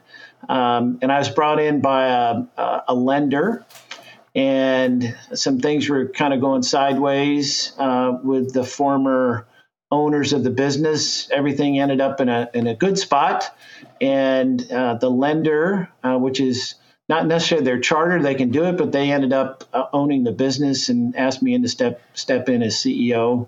Um, 0.49 0.99
and 1.01 1.11
i 1.11 1.19
was 1.19 1.31
brought 1.31 1.59
in 1.59 1.81
by 1.81 2.09
a, 2.09 2.83
a 2.89 2.95
lender 2.95 3.65
and 4.35 5.17
some 5.33 5.61
things 5.61 5.89
were 5.89 6.09
kind 6.09 6.35
of 6.35 6.41
going 6.41 6.63
sideways 6.63 7.73
uh, 7.79 8.19
with 8.23 8.53
the 8.53 8.65
former 8.65 9.47
owners 9.91 10.33
of 10.33 10.43
the 10.43 10.51
business. 10.51 11.31
Everything 11.31 11.79
ended 11.79 12.01
up 12.01 12.21
in 12.21 12.29
a 12.29 12.51
in 12.53 12.67
a 12.67 12.75
good 12.75 12.99
spot, 12.99 13.57
and 14.01 14.71
uh, 14.71 14.95
the 14.95 15.11
lender, 15.11 15.89
uh, 16.03 16.19
which 16.19 16.41
is 16.41 16.75
not 17.09 17.27
necessarily 17.27 17.65
their 17.65 17.81
charter, 17.81 18.23
they 18.23 18.35
can 18.35 18.51
do 18.51 18.65
it, 18.65 18.79
but 18.79 18.91
they 18.91 19.13
ended 19.13 19.33
up 19.33 19.65
uh, 19.73 19.85
owning 19.93 20.25
the 20.25 20.33
business 20.33 20.89
and 20.89 21.15
asked 21.17 21.43
me 21.43 21.55
in 21.55 21.63
to 21.63 21.69
step 21.69 22.03
step 22.15 22.49
in 22.49 22.63
as 22.63 22.75
CEO 22.75 23.47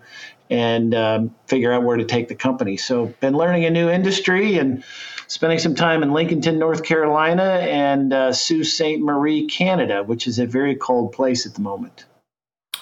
and 0.51 0.95
um, 0.95 1.35
figure 1.47 1.73
out 1.73 1.83
where 1.83 1.97
to 1.97 2.05
take 2.05 2.29
the 2.29 2.35
company. 2.35 2.77
So, 2.77 3.07
been 3.21 3.35
learning 3.35 3.65
a 3.65 3.71
new 3.71 3.89
industry 3.89 4.59
and 4.59 4.85
spending 5.29 5.59
some 5.59 5.75
time 5.75 6.03
in 6.03 6.11
Lincolnton, 6.11 6.59
North 6.59 6.85
Carolina, 6.85 7.43
and 7.43 8.13
uh, 8.13 8.33
Sault 8.33 8.67
Ste. 8.67 8.99
Marie, 8.99 9.47
Canada, 9.47 10.03
which 10.03 10.27
is 10.27 10.39
a 10.39 10.47
very 10.47 10.77
cold 10.77 11.13
place 11.13 11.47
at 11.47 11.55
the 11.55 11.61
moment. 11.61 12.05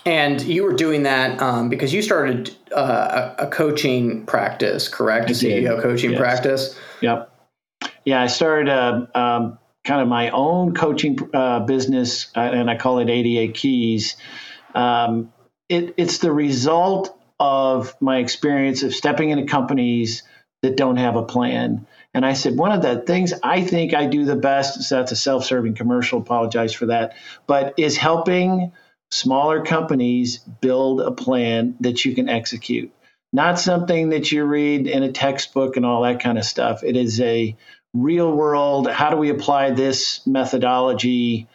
And 0.07 0.42
you 0.42 0.64
were 0.64 0.74
doing 0.74 1.05
that 1.05 1.40
um, 1.40 1.70
because 1.70 1.94
you 1.94 2.03
started 2.03 2.55
uh, 2.77 3.35
a, 3.38 3.46
coaching 3.46 4.27
practice, 4.27 4.87
correct? 4.87 5.31
A 5.31 5.33
CEO 5.33 5.81
coaching 5.81 6.11
yes. 6.11 6.20
practice. 6.20 6.79
Yep. 7.00 7.31
Yeah, 8.05 8.20
I 8.20 8.27
started 8.27 8.68
uh, 8.68 9.07
um, 9.14 9.59
kind 9.83 10.03
of 10.03 10.09
my 10.09 10.29
own 10.29 10.74
coaching 10.74 11.18
uh, 11.33 11.61
business, 11.61 12.27
uh, 12.37 12.40
and 12.40 12.70
I 12.70 12.77
call 12.77 12.98
it 12.98 13.09
88 13.09 13.55
Keys. 13.55 14.16
Um, 14.74 15.33
it, 15.70 15.94
it's 15.96 16.18
the 16.18 16.33
result 16.33 17.18
of 17.45 17.95
my 18.01 18.19
experience 18.19 18.83
of 18.83 18.95
stepping 18.95 19.31
into 19.31 19.45
companies 19.45 20.23
that 20.63 20.77
don't 20.77 20.97
have 20.97 21.17
a 21.17 21.23
plan 21.23 21.87
and 22.15 22.25
I 22.25 22.35
said, 22.35 22.57
one 22.57 22.71
of 22.71 22.81
the 22.81 23.01
things 23.01 23.35
I 23.43 23.63
think 23.63 23.93
I 23.93 24.07
do 24.07 24.25
the 24.25 24.37
best, 24.37 24.85
so 24.85 24.97
that's 24.97 25.11
a 25.11 25.17
self 25.17 25.45
serving 25.45 25.75
commercial, 25.75 26.21
apologize 26.21 26.73
for 26.73 26.87
that, 26.87 27.17
but 27.49 27.75
is 27.77 27.97
helping 27.97 28.73
smaller 29.11 29.65
companies 29.65 30.39
build 30.39 31.01
a 31.01 31.11
plan 31.11 31.75
that 31.81 32.05
you 32.05 32.15
can 32.15 32.29
execute. 32.29 32.93
Not 33.33 33.59
something 33.59 34.11
that 34.11 34.31
you 34.31 34.45
read 34.45 34.87
in 34.87 35.03
a 35.03 35.11
textbook 35.11 35.77
and 35.77 35.85
all 35.85 36.03
that 36.03 36.21
kind 36.21 36.39
of 36.39 36.45
stuff. 36.45 36.85
It 36.85 36.97
is 36.97 37.21
a 37.21 37.57
real 37.93 38.31
world, 38.31 38.89
how 38.89 39.11
do 39.11 39.17
we 39.17 39.31
apply 39.31 39.71
this 39.71 40.25
methodology 40.25 41.49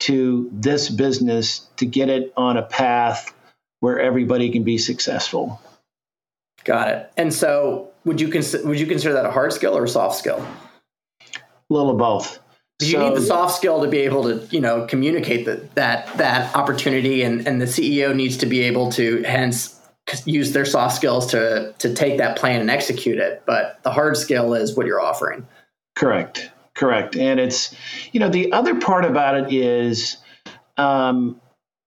to 0.00 0.50
this 0.52 0.90
business 0.90 1.66
to 1.76 1.86
get 1.86 2.10
it 2.10 2.32
on 2.36 2.58
a 2.58 2.62
path 2.62 3.32
where 3.82 3.98
everybody 3.98 4.48
can 4.48 4.62
be 4.62 4.78
successful? 4.78 5.60
Got 6.62 6.88
it. 6.88 7.10
And 7.16 7.34
so 7.34 7.90
would 8.04 8.20
you 8.20 8.28
consider 8.28 8.64
would 8.66 8.78
you 8.78 8.86
consider 8.86 9.14
that 9.14 9.26
a 9.26 9.30
hard 9.32 9.52
skill 9.52 9.76
or 9.76 9.82
a 9.82 9.88
soft 9.88 10.16
skill? 10.16 10.46
A 11.20 11.38
little 11.68 11.90
of 11.90 11.98
both. 11.98 12.38
So, 12.80 12.86
you 12.86 12.98
need 12.98 13.16
the 13.16 13.22
soft 13.22 13.56
skill 13.56 13.82
to 13.82 13.88
be 13.88 13.98
able 13.98 14.22
to, 14.24 14.46
you 14.54 14.60
know, 14.60 14.86
communicate 14.86 15.46
that 15.46 15.74
that 15.74 16.16
that 16.18 16.54
opportunity, 16.54 17.22
and 17.22 17.46
and 17.46 17.60
the 17.60 17.66
CEO 17.66 18.14
needs 18.14 18.36
to 18.38 18.46
be 18.46 18.60
able 18.60 18.92
to 18.92 19.24
hence 19.24 19.80
use 20.24 20.52
their 20.52 20.64
soft 20.64 20.94
skills 20.94 21.26
to 21.32 21.74
to 21.78 21.92
take 21.92 22.18
that 22.18 22.36
plan 22.36 22.60
and 22.60 22.70
execute 22.70 23.18
it. 23.18 23.42
But 23.46 23.82
the 23.82 23.90
hard 23.90 24.16
skill 24.16 24.54
is 24.54 24.76
what 24.76 24.86
you're 24.86 25.00
offering. 25.00 25.46
Correct, 25.96 26.50
correct. 26.74 27.16
And 27.16 27.40
it's, 27.40 27.74
you 28.12 28.20
know, 28.20 28.28
the 28.28 28.52
other 28.52 28.78
part 28.78 29.04
about 29.04 29.36
it 29.38 29.52
is, 29.52 30.18
um, 30.76 31.40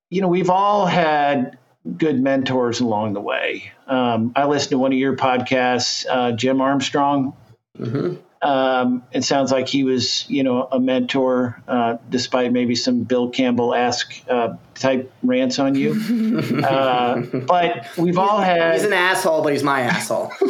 you 0.10 0.22
know, 0.22 0.28
we've 0.28 0.50
all 0.50 0.86
had 0.86 1.58
good 1.98 2.20
mentors 2.20 2.80
along 2.80 3.14
the 3.14 3.22
way. 3.22 3.72
Um, 3.88 4.34
I 4.36 4.46
listened 4.46 4.72
to 4.72 4.78
one 4.78 4.92
of 4.92 4.98
your 4.98 5.16
podcasts, 5.16 6.06
uh, 6.10 6.32
Jim 6.32 6.62
Armstrong. 6.62 7.36
Mm-hmm. 7.78 8.16
Um, 8.42 9.04
it 9.12 9.24
sounds 9.24 9.52
like 9.52 9.68
he 9.68 9.84
was, 9.84 10.30
you 10.30 10.44
know, 10.44 10.68
a 10.72 10.80
mentor, 10.80 11.62
uh, 11.68 11.98
despite 12.10 12.52
maybe 12.52 12.76
some 12.76 13.04
Bill 13.04 13.30
Campbell 13.30 13.74
esque 13.74 14.22
uh, 14.30 14.56
type 14.76 15.12
rants 15.24 15.60
on 15.60 15.76
you. 15.76 15.96
Uh, 16.66 17.22
but 17.22 17.88
we've 17.98 18.18
all 18.18 18.40
had. 18.40 18.74
He's 18.74 18.84
an 18.84 18.94
asshole, 18.94 19.44
but 19.44 19.54
he's 19.54 19.64
my 19.64 19.82
asshole. 19.82 20.32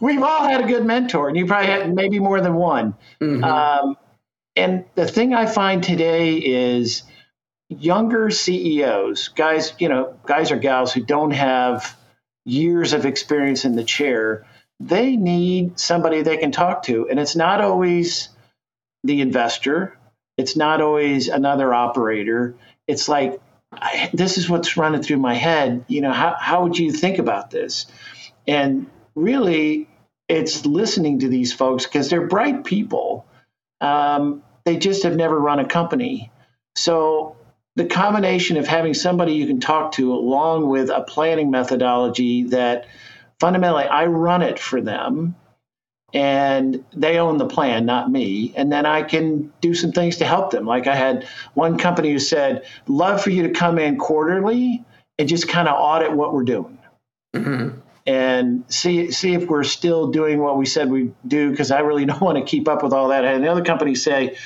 we've 0.00 0.22
all 0.22 0.44
had 0.44 0.62
a 0.62 0.66
good 0.66 0.84
mentor, 0.84 1.28
and 1.28 1.36
you 1.36 1.46
probably 1.46 1.68
had 1.68 1.94
maybe 1.94 2.18
more 2.18 2.40
than 2.40 2.54
one. 2.54 2.94
Mm-hmm. 3.20 3.44
Um, 3.44 3.96
and 4.56 4.84
the 4.94 5.06
thing 5.06 5.34
I 5.34 5.46
find 5.46 5.82
today 5.82 6.36
is 6.36 7.02
younger 7.80 8.30
CEOs, 8.30 9.28
guys, 9.28 9.74
you 9.78 9.88
know, 9.88 10.16
guys 10.26 10.50
or 10.50 10.56
gals 10.56 10.92
who 10.92 11.02
don't 11.02 11.32
have 11.32 11.96
years 12.44 12.92
of 12.92 13.06
experience 13.06 13.64
in 13.64 13.76
the 13.76 13.84
chair, 13.84 14.46
they 14.80 15.16
need 15.16 15.78
somebody 15.78 16.22
they 16.22 16.36
can 16.36 16.52
talk 16.52 16.84
to. 16.84 17.08
And 17.08 17.20
it's 17.20 17.36
not 17.36 17.60
always 17.60 18.28
the 19.04 19.20
investor, 19.20 19.98
it's 20.38 20.56
not 20.56 20.80
always 20.80 21.28
another 21.28 21.72
operator. 21.74 22.54
It's 22.88 23.08
like, 23.08 23.40
I, 23.72 24.10
this 24.12 24.38
is 24.38 24.48
what's 24.48 24.76
running 24.76 25.02
through 25.02 25.18
my 25.18 25.34
head. 25.34 25.84
You 25.88 26.00
know, 26.00 26.12
how, 26.12 26.34
how 26.38 26.62
would 26.64 26.78
you 26.78 26.92
think 26.92 27.18
about 27.18 27.50
this? 27.50 27.86
And 28.46 28.90
really, 29.14 29.88
it's 30.28 30.64
listening 30.66 31.20
to 31.20 31.28
these 31.28 31.52
folks 31.52 31.84
because 31.84 32.08
they're 32.08 32.26
bright 32.26 32.64
people. 32.64 33.26
Um, 33.80 34.42
they 34.64 34.76
just 34.76 35.02
have 35.02 35.16
never 35.16 35.38
run 35.38 35.58
a 35.58 35.66
company. 35.66 36.30
So 36.76 37.36
the 37.76 37.86
combination 37.86 38.56
of 38.56 38.66
having 38.66 38.94
somebody 38.94 39.32
you 39.32 39.46
can 39.46 39.60
talk 39.60 39.92
to 39.92 40.12
along 40.12 40.68
with 40.68 40.90
a 40.90 41.02
planning 41.02 41.50
methodology 41.50 42.44
that 42.44 42.86
fundamentally 43.40 43.84
I 43.84 44.06
run 44.06 44.42
it 44.42 44.58
for 44.58 44.80
them 44.80 45.36
and 46.14 46.84
they 46.94 47.18
own 47.18 47.38
the 47.38 47.46
plan, 47.46 47.86
not 47.86 48.10
me. 48.10 48.52
And 48.54 48.70
then 48.70 48.84
I 48.84 49.02
can 49.02 49.52
do 49.62 49.74
some 49.74 49.92
things 49.92 50.18
to 50.18 50.26
help 50.26 50.50
them. 50.50 50.66
Like 50.66 50.86
I 50.86 50.94
had 50.94 51.26
one 51.54 51.78
company 51.78 52.12
who 52.12 52.18
said, 52.18 52.66
Love 52.86 53.22
for 53.22 53.30
you 53.30 53.44
to 53.44 53.50
come 53.50 53.78
in 53.78 53.96
quarterly 53.96 54.84
and 55.18 55.28
just 55.28 55.48
kind 55.48 55.68
of 55.68 55.74
audit 55.78 56.12
what 56.12 56.34
we're 56.34 56.44
doing. 56.44 56.78
Mm-hmm. 57.34 57.78
and 58.06 58.64
see 58.68 59.10
see 59.10 59.32
if 59.32 59.48
we're 59.48 59.64
still 59.64 60.08
doing 60.08 60.38
what 60.38 60.58
we 60.58 60.66
said 60.66 60.90
we 60.90 61.12
do 61.26 61.50
because 61.50 61.70
I 61.70 61.78
really 61.78 62.04
don't 62.06 62.20
want 62.20 62.36
to 62.36 62.44
keep 62.44 62.68
up 62.68 62.82
with 62.82 62.92
all 62.92 63.08
that. 63.08 63.24
And 63.24 63.42
the 63.42 63.50
other 63.50 63.64
companies 63.64 64.02
say, 64.02 64.36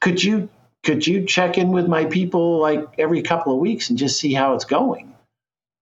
could 0.00 0.22
you 0.22 0.48
could 0.84 1.06
you 1.06 1.24
check 1.24 1.58
in 1.58 1.70
with 1.70 1.88
my 1.88 2.04
people 2.04 2.58
like 2.58 2.86
every 2.98 3.22
couple 3.22 3.54
of 3.54 3.58
weeks 3.58 3.88
and 3.90 3.98
just 3.98 4.20
see 4.20 4.32
how 4.32 4.54
it's 4.54 4.66
going? 4.66 5.14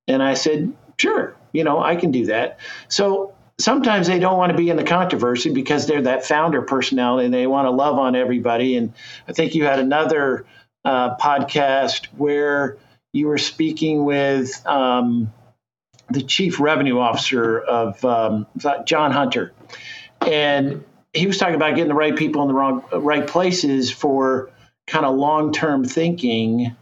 And 0.08 0.22
I 0.22 0.34
said, 0.34 0.72
sure, 0.96 1.36
you 1.52 1.64
know, 1.64 1.82
I 1.82 1.96
can 1.96 2.12
do 2.12 2.26
that. 2.26 2.58
So 2.88 3.34
sometimes 3.58 4.06
they 4.06 4.18
don't 4.18 4.38
want 4.38 4.52
to 4.52 4.56
be 4.56 4.70
in 4.70 4.76
the 4.76 4.84
controversy 4.84 5.52
because 5.52 5.86
they're 5.86 6.02
that 6.02 6.24
founder 6.24 6.62
personality 6.62 7.26
and 7.26 7.34
they 7.34 7.46
want 7.46 7.66
to 7.66 7.70
love 7.70 7.98
on 7.98 8.16
everybody. 8.16 8.76
And 8.76 8.92
I 9.28 9.32
think 9.32 9.54
you 9.54 9.64
had 9.64 9.78
another 9.78 10.46
uh, 10.84 11.16
podcast 11.16 12.06
where 12.16 12.78
you 13.12 13.26
were 13.26 13.38
speaking 13.38 14.04
with 14.04 14.64
um, 14.66 15.32
the 16.10 16.22
chief 16.22 16.60
revenue 16.60 16.98
officer 16.98 17.60
of 17.60 18.04
um, 18.04 18.46
John 18.84 19.12
Hunter, 19.12 19.52
and 20.20 20.84
he 21.12 21.26
was 21.26 21.38
talking 21.38 21.54
about 21.54 21.70
getting 21.74 21.88
the 21.88 21.94
right 21.94 22.16
people 22.16 22.42
in 22.42 22.48
the 22.48 22.54
wrong 22.54 22.84
right 22.92 23.26
places 23.26 23.90
for 23.90 24.50
kind 24.92 25.06
of 25.06 25.16
long 25.16 25.52
term 25.52 25.84
thinking. 25.84 26.76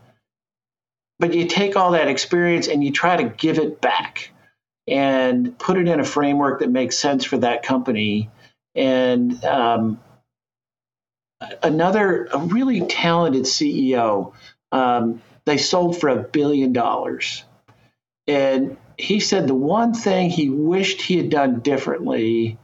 But 1.21 1.33
you 1.33 1.47
take 1.47 1.77
all 1.77 1.93
that 1.93 2.09
experience 2.09 2.67
and 2.67 2.83
you 2.83 2.91
try 2.93 3.17
to 3.17 3.25
give 3.25 3.59
it 3.59 3.81
back 3.81 4.33
and 4.89 5.57
put 5.59 5.79
it 5.79 5.87
in 5.87 6.01
a 6.01 6.05
framework 6.05 6.61
that 6.61 6.71
makes 6.71 6.99
sense 6.99 7.25
for 7.25 7.39
that 7.39 7.63
company. 7.63 8.31
And 8.75 9.43
um, 9.45 10.01
another, 11.63 12.27
a 12.33 12.39
really 12.39 12.81
talented 12.87 13.45
CEO, 13.45 14.33
um, 14.73 15.23
they 15.45 15.59
sold 15.59 16.01
for 16.01 16.09
a 16.09 16.17
billion 16.17 16.73
dollars. 16.73 17.45
And 18.27 18.77
he 18.99 19.21
said 19.21 19.47
the 19.47 19.55
one 19.55 19.95
thing 19.95 20.31
he 20.31 20.49
wished 20.49 21.01
he 21.01 21.17
had 21.17 21.31
done 21.31 21.61
differently 21.61 22.59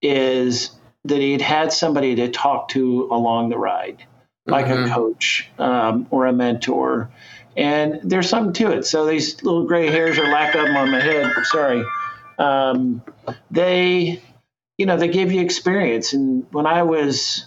is 0.00 0.70
that 1.04 1.18
he 1.18 1.32
had 1.32 1.42
had 1.42 1.72
somebody 1.72 2.14
to 2.16 2.30
talk 2.30 2.68
to 2.70 3.08
along 3.10 3.50
the 3.50 3.58
ride, 3.58 4.04
like 4.46 4.66
mm-hmm. 4.66 4.90
a 4.90 4.94
coach 4.94 5.48
um, 5.58 6.06
or 6.10 6.26
a 6.26 6.32
mentor. 6.32 7.10
And 7.56 8.00
there's 8.02 8.28
something 8.28 8.52
to 8.54 8.72
it. 8.72 8.84
So 8.84 9.06
these 9.06 9.42
little 9.42 9.66
gray 9.66 9.90
hairs 9.90 10.18
are 10.18 10.30
lacked 10.30 10.56
up 10.56 10.68
on 10.68 10.90
my 10.90 11.00
head. 11.00 11.32
Sorry. 11.44 11.84
Um, 12.38 13.02
they, 13.50 14.20
you 14.76 14.86
know, 14.86 14.96
they 14.96 15.08
give 15.08 15.32
you 15.32 15.40
experience. 15.40 16.12
And 16.12 16.46
when 16.52 16.66
I 16.66 16.82
was, 16.82 17.46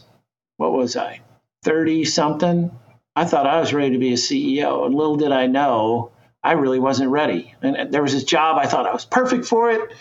what 0.57 0.73
was 0.73 0.95
I, 0.95 1.21
30 1.63 2.05
something, 2.05 2.71
I 3.15 3.25
thought 3.25 3.45
I 3.45 3.59
was 3.59 3.73
ready 3.73 3.91
to 3.91 3.99
be 3.99 4.13
a 4.13 4.17
CEO. 4.17 4.85
And 4.85 4.95
little 4.95 5.15
did 5.15 5.31
I 5.31 5.45
know, 5.47 6.11
I 6.43 6.53
really 6.53 6.79
wasn't 6.79 7.11
ready. 7.11 7.53
And 7.61 7.93
there 7.93 8.01
was 8.01 8.13
this 8.13 8.23
job, 8.23 8.57
I 8.57 8.65
thought 8.65 8.87
I 8.87 8.93
was 8.93 9.05
perfect 9.05 9.45
for 9.45 9.69
it. 9.69 9.91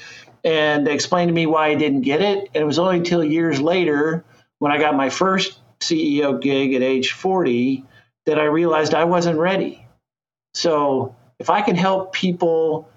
And 0.45 0.87
they 0.87 0.95
explained 0.95 1.29
to 1.29 1.35
me 1.35 1.47
why 1.47 1.69
I 1.69 1.75
didn't 1.75 2.03
get 2.03 2.23
it. 2.23 2.49
And 2.55 2.63
it 2.63 2.65
was 2.65 2.79
only 2.79 2.97
until 2.99 3.23
years 3.23 3.61
later 3.61 4.25
when 4.59 4.73
I 4.73 4.79
got 4.79 4.97
my 4.97 5.11
first 5.11 5.59
CEO 5.81 6.41
gig 6.41 6.75
at 6.75 6.83
age 6.83 7.13
40 7.13 7.85
that 8.27 8.39
I 8.39 8.45
realized 8.45 8.95
I 8.95 9.05
wasn't 9.05 9.39
ready. 9.39 9.87
So 10.55 11.17
if 11.39 11.51
I 11.51 11.63
can 11.63 11.77
help 11.77 12.13
people 12.13 12.89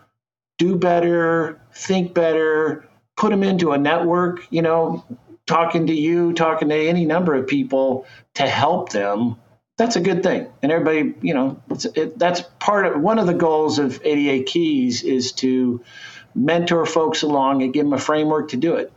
do 0.58 0.76
better, 0.76 1.62
think 1.74 2.14
better, 2.14 2.88
put 3.18 3.30
them 3.30 3.44
into 3.44 3.72
a 3.72 3.78
network, 3.78 4.46
you 4.50 4.62
know, 4.62 5.06
talking 5.46 5.88
to 5.88 5.94
you, 5.94 6.34
talking 6.34 6.70
to 6.70 6.76
any 6.76 7.06
number 7.06 7.36
of 7.36 7.48
people 7.48 8.06
to 8.36 8.48
help 8.48 8.90
them, 8.90 9.38
that's 9.78 9.96
a 9.96 10.02
good 10.02 10.24
thing. 10.24 10.48
And 10.62 10.72
everybody, 10.72 11.16
you 11.22 11.34
know, 11.34 11.62
it, 11.96 12.18
that's 12.18 12.42
part 12.60 12.86
of 12.86 13.02
one 13.02 13.20
of 13.20 13.28
the 13.28 13.34
goals 13.34 13.80
of 13.80 14.00
88 14.04 14.46
Keys 14.46 15.04
is 15.04 15.32
to 15.34 15.84
mentor 16.36 16.86
folks 16.86 17.24
along 17.24 17.64
and 17.64 17.74
give 17.74 17.86
them 17.86 17.94
a 17.94 18.00
framework 18.00 18.50
to 18.50 18.58
do 18.58 18.76
it. 18.76 18.92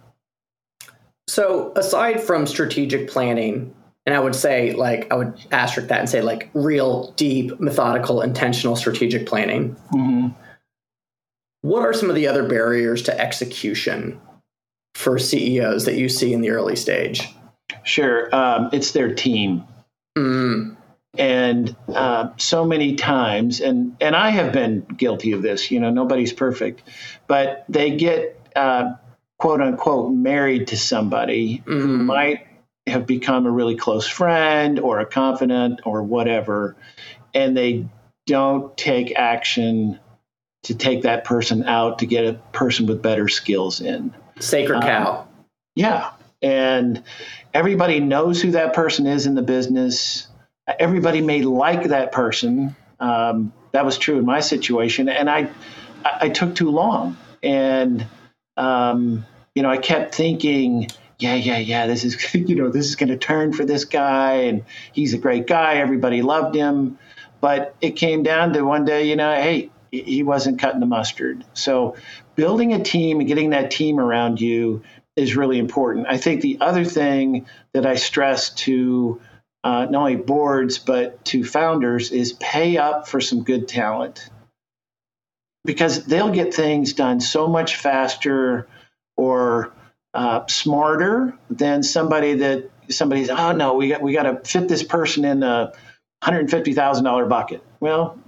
So, 1.26 1.72
aside 1.74 2.22
from 2.22 2.46
strategic 2.46 3.08
planning, 3.08 3.74
and 4.06 4.14
I 4.14 4.20
would 4.20 4.34
say, 4.34 4.72
like, 4.74 5.10
I 5.10 5.16
would 5.16 5.34
asterisk 5.50 5.88
that 5.88 6.00
and 6.00 6.08
say, 6.08 6.20
like, 6.20 6.50
real, 6.52 7.12
deep, 7.12 7.58
methodical, 7.58 8.20
intentional 8.20 8.76
strategic 8.76 9.26
planning. 9.26 9.74
Mm-hmm. 9.92 10.28
What 11.62 11.80
are 11.80 11.94
some 11.94 12.10
of 12.10 12.14
the 12.14 12.26
other 12.26 12.46
barriers 12.46 13.02
to 13.04 13.18
execution 13.18 14.20
for 14.94 15.18
CEOs 15.18 15.86
that 15.86 15.94
you 15.94 16.10
see 16.10 16.34
in 16.34 16.42
the 16.42 16.50
early 16.50 16.76
stage? 16.76 17.34
Sure. 17.84 18.34
Um, 18.34 18.68
it's 18.72 18.92
their 18.92 19.14
team. 19.14 19.64
Mm. 20.16 20.76
And 21.16 21.74
uh, 21.88 22.30
so 22.36 22.66
many 22.66 22.96
times, 22.96 23.60
and, 23.60 23.96
and 24.00 24.14
I 24.14 24.28
have 24.30 24.52
been 24.52 24.80
guilty 24.80 25.32
of 25.32 25.40
this, 25.40 25.70
you 25.70 25.80
know, 25.80 25.90
nobody's 25.90 26.34
perfect, 26.34 26.82
but 27.26 27.64
they 27.68 27.96
get 27.96 28.38
uh, 28.54 28.94
quote 29.38 29.60
unquote 29.60 30.12
married 30.12 30.68
to 30.68 30.76
somebody 30.76 31.58
mm. 31.58 31.64
who 31.64 31.96
mm-hmm. 31.96 32.06
might 32.06 32.46
have 32.86 33.06
become 33.06 33.46
a 33.46 33.50
really 33.50 33.76
close 33.76 34.06
friend 34.06 34.78
or 34.78 35.00
a 35.00 35.06
confidant 35.06 35.80
or 35.84 36.02
whatever, 36.02 36.76
and 37.32 37.56
they 37.56 37.86
don't 38.26 38.76
take 38.76 39.14
action 39.16 39.98
to 40.64 40.74
take 40.74 41.02
that 41.02 41.24
person 41.24 41.64
out 41.64 41.98
to 41.98 42.06
get 42.06 42.24
a 42.24 42.34
person 42.52 42.86
with 42.86 43.02
better 43.02 43.28
skills 43.28 43.80
in. 43.80 44.14
Sacred 44.40 44.82
cow. 44.82 45.20
Um, 45.20 45.28
yeah. 45.74 46.10
And 46.42 47.02
everybody 47.52 48.00
knows 48.00 48.40
who 48.40 48.52
that 48.52 48.74
person 48.74 49.06
is 49.06 49.26
in 49.26 49.34
the 49.34 49.42
business. 49.42 50.26
Everybody 50.78 51.20
may 51.20 51.42
like 51.42 51.84
that 51.88 52.12
person. 52.12 52.74
Um, 52.98 53.52
that 53.72 53.84
was 53.84 53.98
true 53.98 54.18
in 54.18 54.24
my 54.24 54.40
situation. 54.40 55.08
And 55.08 55.28
I, 55.28 55.50
I, 56.04 56.28
took 56.30 56.54
too 56.54 56.70
long. 56.70 57.16
And, 57.42 58.06
um, 58.56 59.24
you 59.54 59.62
know, 59.62 59.70
I 59.70 59.78
kept 59.78 60.14
thinking, 60.14 60.88
yeah, 61.18 61.34
yeah, 61.34 61.58
yeah, 61.58 61.86
this 61.86 62.04
is, 62.04 62.34
you 62.34 62.56
know, 62.56 62.70
this 62.70 62.86
is 62.86 62.96
going 62.96 63.10
to 63.10 63.16
turn 63.16 63.52
for 63.52 63.64
this 63.64 63.84
guy. 63.84 64.32
And 64.42 64.64
he's 64.92 65.14
a 65.14 65.18
great 65.18 65.46
guy. 65.46 65.74
Everybody 65.76 66.22
loved 66.22 66.54
him. 66.54 66.98
But 67.40 67.74
it 67.80 67.92
came 67.92 68.22
down 68.22 68.54
to 68.54 68.62
one 68.62 68.84
day, 68.84 69.08
you 69.08 69.16
know, 69.16 69.34
hey, 69.34 69.70
he 69.90 70.22
wasn't 70.22 70.58
cutting 70.58 70.80
the 70.80 70.86
mustard. 70.86 71.44
So 71.54 71.96
building 72.34 72.72
a 72.72 72.82
team 72.82 73.20
and 73.20 73.28
getting 73.28 73.50
that 73.50 73.70
team 73.70 74.00
around 74.00 74.40
you 74.40 74.82
is 75.14 75.36
really 75.36 75.58
important. 75.58 76.06
I 76.08 76.16
think 76.16 76.40
the 76.40 76.58
other 76.60 76.84
thing 76.84 77.46
that 77.72 77.86
I 77.86 77.94
stress 77.96 78.50
to 78.50 79.20
uh, 79.62 79.86
not 79.86 79.94
only 79.94 80.16
boards 80.16 80.78
but 80.78 81.24
to 81.26 81.44
founders 81.44 82.10
is 82.12 82.32
pay 82.34 82.76
up 82.76 83.08
for 83.08 83.20
some 83.20 83.44
good 83.44 83.68
talent 83.68 84.28
because 85.64 86.04
they'll 86.04 86.30
get 86.30 86.54
things 86.54 86.92
done 86.92 87.20
so 87.20 87.46
much 87.46 87.76
faster 87.76 88.68
or 89.16 89.72
uh, 90.12 90.46
smarter 90.46 91.36
than 91.50 91.82
somebody 91.82 92.34
that 92.34 92.70
somebody's 92.90 93.30
oh 93.30 93.52
no 93.52 93.74
we 93.74 93.88
got 93.88 94.02
we 94.02 94.12
got 94.12 94.24
to 94.24 94.48
fit 94.48 94.68
this 94.68 94.82
person 94.82 95.24
in 95.24 95.42
a 95.42 95.72
hundred 96.22 96.50
fifty 96.50 96.72
thousand 96.72 97.04
dollar 97.04 97.26
bucket. 97.26 97.62
Well, 97.80 98.18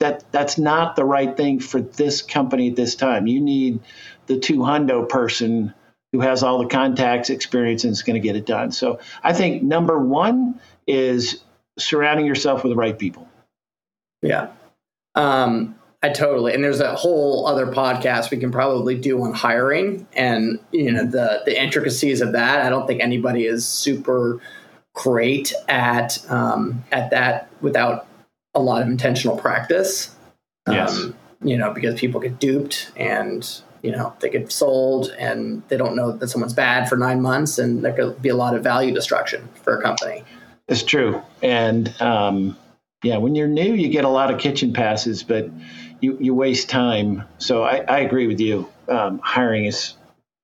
that 0.00 0.30
that's 0.32 0.58
not 0.58 0.96
the 0.96 1.04
right 1.04 1.36
thing 1.36 1.60
for 1.60 1.80
this 1.80 2.22
company 2.22 2.70
at 2.70 2.76
this 2.76 2.94
time. 2.94 3.26
You 3.26 3.40
need 3.40 3.80
the 4.26 4.38
two 4.38 4.58
hundo 4.58 5.08
person 5.08 5.74
who 6.12 6.20
has 6.20 6.42
all 6.42 6.58
the 6.58 6.68
contacts, 6.68 7.30
experience, 7.30 7.84
and 7.84 7.92
is 7.92 8.02
going 8.02 8.20
to 8.20 8.26
get 8.26 8.36
it 8.36 8.46
done. 8.46 8.72
So 8.72 9.00
I 9.22 9.32
think 9.32 9.62
number 9.62 9.98
one 9.98 10.60
is 10.86 11.42
surrounding 11.78 12.26
yourself 12.26 12.62
with 12.62 12.72
the 12.72 12.76
right 12.76 12.98
people. 12.98 13.28
Yeah. 14.22 14.48
Um, 15.14 15.75
I 16.02 16.10
totally. 16.10 16.54
And 16.54 16.62
there's 16.62 16.80
a 16.80 16.94
whole 16.94 17.46
other 17.46 17.66
podcast 17.66 18.30
we 18.30 18.36
can 18.36 18.52
probably 18.52 18.96
do 18.96 19.22
on 19.22 19.32
hiring 19.32 20.06
and 20.12 20.58
you 20.70 20.92
know 20.92 21.04
the 21.04 21.42
the 21.44 21.60
intricacies 21.60 22.20
of 22.20 22.32
that. 22.32 22.64
I 22.64 22.68
don't 22.68 22.86
think 22.86 23.02
anybody 23.02 23.46
is 23.46 23.66
super 23.66 24.40
great 24.94 25.52
at 25.68 26.24
um, 26.30 26.84
at 26.92 27.10
that 27.10 27.48
without 27.60 28.06
a 28.54 28.60
lot 28.60 28.82
of 28.82 28.88
intentional 28.88 29.36
practice. 29.36 30.14
Yes. 30.68 30.98
Um, 30.98 31.14
you 31.42 31.56
know, 31.56 31.72
because 31.72 31.98
people 31.98 32.20
get 32.20 32.38
duped 32.38 32.90
and 32.96 33.48
you 33.82 33.92
know 33.92 34.14
they 34.20 34.30
get 34.30 34.50
sold 34.50 35.10
and 35.18 35.62
they 35.68 35.76
don't 35.76 35.94
know 35.94 36.12
that 36.12 36.28
someone's 36.28 36.54
bad 36.54 36.88
for 36.88 36.96
nine 36.96 37.22
months, 37.22 37.58
and 37.58 37.84
there 37.84 37.92
could 37.92 38.20
be 38.20 38.28
a 38.28 38.36
lot 38.36 38.54
of 38.54 38.62
value 38.62 38.92
destruction 38.92 39.48
for 39.62 39.78
a 39.78 39.82
company. 39.82 40.24
It's 40.68 40.82
true, 40.82 41.22
and 41.42 41.94
um, 42.00 42.56
yeah, 43.02 43.18
when 43.18 43.34
you're 43.34 43.48
new, 43.48 43.74
you 43.74 43.88
get 43.88 44.04
a 44.04 44.08
lot 44.08 44.32
of 44.32 44.40
kitchen 44.40 44.72
passes, 44.72 45.22
but 45.22 45.48
you, 46.00 46.16
you 46.20 46.34
waste 46.34 46.68
time. 46.68 47.24
So 47.38 47.62
I, 47.62 47.84
I 47.88 47.98
agree 48.00 48.26
with 48.26 48.40
you. 48.40 48.68
Um, 48.88 49.18
hiring 49.22 49.64
is 49.64 49.94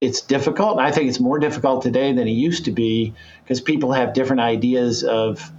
it's 0.01 0.21
difficult, 0.21 0.81
I 0.81 0.91
think 0.91 1.09
it's 1.09 1.21
more 1.21 1.39
difficult 1.39 1.83
today 1.83 2.13
than 2.13 2.27
it 2.27 2.33
used 2.33 2.65
to 2.65 2.73
be 2.73 3.15
because 3.43 3.61
people 3.61 3.93
have 3.93 4.15
different 4.15 4.41
ideas 4.41 5.05
of 5.05 5.53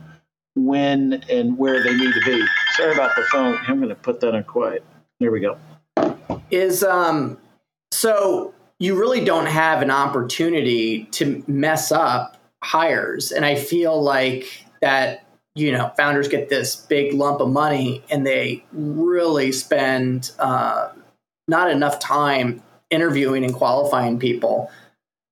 when 0.56 1.24
and 1.30 1.58
where 1.58 1.82
they 1.82 1.96
need 1.96 2.14
to 2.14 2.22
be. 2.26 2.46
Sorry 2.74 2.94
about 2.94 3.16
the 3.16 3.24
phone. 3.24 3.58
I'm 3.68 3.78
going 3.78 3.90
to 3.90 3.96
put 3.96 4.20
that 4.20 4.36
on 4.36 4.44
quiet. 4.44 4.84
There 5.20 5.32
we 5.32 5.40
go. 5.40 5.58
Is 6.52 6.84
um 6.84 7.38
so 7.92 8.54
you 8.80 9.00
really 9.00 9.24
don't 9.24 9.46
have 9.46 9.82
an 9.82 9.92
opportunity 9.92 11.06
to 11.06 11.44
mess 11.48 11.92
up 11.92 12.38
hires, 12.62 13.32
and 13.32 13.46
I 13.46 13.56
feel 13.56 14.02
like 14.02 14.66
that 14.82 15.23
you 15.56 15.72
know 15.72 15.92
founders 15.96 16.28
get 16.28 16.50
this 16.50 16.76
big 16.76 17.14
lump 17.14 17.40
of 17.40 17.50
money 17.50 18.04
and 18.10 18.26
they 18.26 18.64
really 18.72 19.52
spend 19.52 20.32
uh, 20.40 20.90
not 21.48 21.70
enough 21.70 22.00
time 22.00 22.62
interviewing 22.90 23.44
and 23.44 23.54
qualifying 23.54 24.20
people 24.20 24.72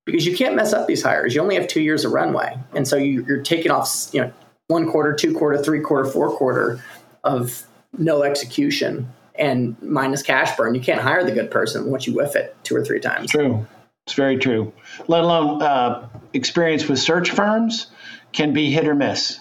because 0.04 0.26
you 0.26 0.36
can't 0.36 0.56
mess 0.56 0.72
up 0.72 0.86
these 0.86 1.02
hires. 1.02 1.34
You 1.34 1.40
only 1.40 1.54
have 1.54 1.68
two 1.68 1.80
years 1.80 2.04
of 2.04 2.12
runway, 2.12 2.56
and 2.74 2.86
so 2.86 2.96
you, 2.96 3.24
you're 3.26 3.42
taking 3.42 3.70
off 3.70 4.08
you 4.12 4.22
know 4.22 4.32
one 4.68 4.90
quarter, 4.90 5.14
two 5.14 5.34
quarter, 5.34 5.62
three 5.62 5.80
quarter, 5.80 6.08
four 6.08 6.30
quarter 6.36 6.82
of 7.24 7.66
no 7.98 8.22
execution 8.22 9.12
and 9.34 9.80
minus 9.82 10.22
cash 10.22 10.56
burn. 10.56 10.74
You 10.74 10.80
can't 10.80 11.00
hire 11.00 11.24
the 11.24 11.32
good 11.32 11.50
person 11.50 11.90
once 11.90 12.06
you 12.06 12.14
whiff 12.14 12.36
it 12.36 12.56
two 12.64 12.76
or 12.76 12.84
three 12.84 13.00
times. 13.00 13.30
True. 13.30 13.66
It's 14.06 14.14
very 14.14 14.36
true. 14.36 14.72
Let 15.06 15.22
alone 15.22 15.62
uh, 15.62 16.08
experience 16.32 16.88
with 16.88 16.98
search 16.98 17.30
firms 17.30 17.86
can 18.32 18.52
be 18.52 18.70
hit 18.70 18.88
or 18.88 18.94
miss. 18.94 19.38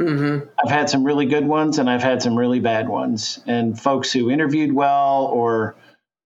Mm-hmm. 0.00 0.48
I've 0.64 0.70
had 0.70 0.88
some 0.88 1.04
really 1.04 1.26
good 1.26 1.46
ones 1.46 1.78
and 1.78 1.90
I've 1.90 2.02
had 2.02 2.22
some 2.22 2.36
really 2.38 2.60
bad 2.60 2.88
ones. 2.88 3.40
And 3.46 3.78
folks 3.78 4.12
who 4.12 4.30
interviewed 4.30 4.72
well 4.72 5.24
or 5.26 5.74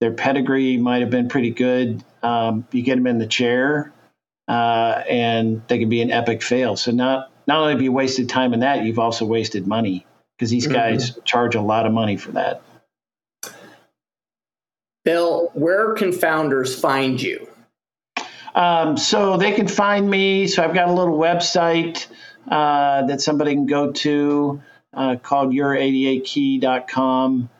their 0.00 0.12
pedigree 0.12 0.76
might 0.76 1.00
have 1.00 1.10
been 1.10 1.28
pretty 1.28 1.50
good, 1.50 2.04
um, 2.22 2.66
you 2.70 2.82
get 2.82 2.96
them 2.96 3.06
in 3.06 3.18
the 3.18 3.26
chair 3.26 3.92
uh, 4.48 5.02
and 5.08 5.62
they 5.68 5.78
can 5.78 5.88
be 5.88 6.02
an 6.02 6.10
epic 6.10 6.42
fail. 6.42 6.76
So 6.76 6.90
not 6.90 7.30
not 7.46 7.58
only 7.58 7.72
have 7.72 7.82
you 7.82 7.92
wasted 7.92 8.28
time 8.28 8.52
in 8.52 8.60
that, 8.60 8.84
you've 8.84 8.98
also 8.98 9.24
wasted 9.24 9.66
money 9.66 10.06
because 10.36 10.50
these 10.50 10.64
Mm-hmm. 10.66 10.74
guys 10.74 11.18
charge 11.24 11.54
a 11.54 11.60
lot 11.62 11.86
of 11.86 11.92
money 11.92 12.16
for 12.16 12.32
that. 12.32 12.62
Bill, 15.04 15.50
where 15.54 15.94
can 15.94 16.12
founders 16.12 16.78
find 16.78 17.20
you? 17.20 17.48
Um, 18.54 18.96
so 18.96 19.36
they 19.36 19.52
can 19.52 19.66
find 19.66 20.08
me. 20.08 20.46
So 20.46 20.62
I've 20.62 20.74
got 20.74 20.88
a 20.88 20.92
little 20.92 21.18
website 21.18 22.06
uh, 22.48 23.06
that 23.06 23.20
somebody 23.20 23.54
can 23.54 23.66
go 23.66 23.92
to 23.92 24.62
uh, 24.94 25.16
called 25.16 25.52
your88key.com. 25.52 27.50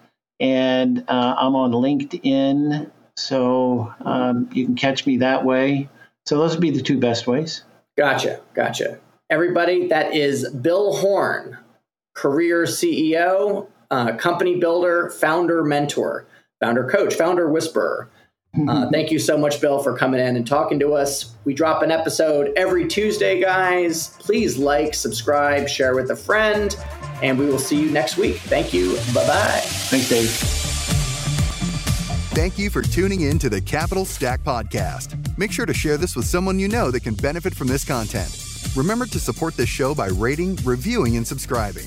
And 0.41 1.05
uh, 1.09 1.35
I'm 1.39 1.55
on 1.55 1.73
LinkedIn. 1.73 2.91
So 3.17 3.93
um, 4.01 4.49
you 4.53 4.65
can 4.65 4.75
catch 4.75 5.07
me 5.07 5.19
that 5.19 5.45
way. 5.45 5.89
So 6.27 6.39
those 6.39 6.53
would 6.53 6.61
be 6.61 6.71
the 6.71 6.83
two 6.83 6.99
best 6.99 7.27
ways. 7.27 7.63
Gotcha. 7.97 8.41
Gotcha. 8.55 8.99
Everybody, 9.31 9.89
that 9.89 10.15
is 10.15 10.51
Bill 10.51 10.97
Horne, 10.97 11.59
career 12.15 12.65
CEO, 12.65 13.69
uh, 13.91 14.17
company 14.17 14.59
builder, 14.59 15.11
founder 15.11 15.63
mentor, 15.63 16.27
founder 16.61 16.89
coach, 16.89 17.15
founder 17.15 17.49
whisperer. 17.49 18.11
Uh, 18.69 18.89
thank 18.93 19.11
you 19.11 19.19
so 19.19 19.37
much, 19.37 19.61
Bill, 19.61 19.83
for 19.83 19.97
coming 19.97 20.21
in 20.21 20.37
and 20.37 20.47
talking 20.47 20.79
to 20.81 20.95
us. 20.95 21.35
We 21.45 21.55
drop 21.55 21.83
an 21.83 21.91
episode 21.91 22.53
every 22.57 22.87
Tuesday, 22.87 23.41
guys. 23.41 24.09
Please 24.19 24.59
like, 24.59 24.95
subscribe, 24.95 25.69
share 25.69 25.95
with 25.95 26.11
a 26.11 26.17
friend, 26.17 26.77
and 27.23 27.39
we 27.39 27.47
will 27.47 27.59
see 27.59 27.81
you 27.81 27.91
next 27.91 28.17
week. 28.17 28.37
Thank 28.37 28.73
you. 28.73 28.97
Bye 29.15 29.27
bye. 29.27 29.61
Thanks, 29.65 30.09
Dave. 30.09 30.31
Thank 32.35 32.59
you 32.59 32.71
for 32.71 32.81
tuning 32.81 33.23
in 33.23 33.39
to 33.41 33.51
the 33.51 33.61
Capital 33.61 34.05
Stack 34.05 34.43
Podcast. 34.43 35.37
Make 35.37 35.53
sure 35.53 35.67
to 35.67 35.75
share 35.75 35.99
this 35.99 36.17
with 36.17 36.25
someone 36.25 36.59
you 36.59 36.67
know 36.69 36.91
that 36.91 37.01
can 37.01 37.15
benefit 37.15 37.55
from 37.55 37.69
this 37.69 37.85
content. 37.85 38.39
Remember 38.75 39.05
to 39.07 39.21
support 39.21 39.55
this 39.55 39.69
show 39.69 39.95
by 39.95 40.09
rating, 40.09 40.57
reviewing, 40.65 41.19
and 41.19 41.27
subscribing. 41.27 41.87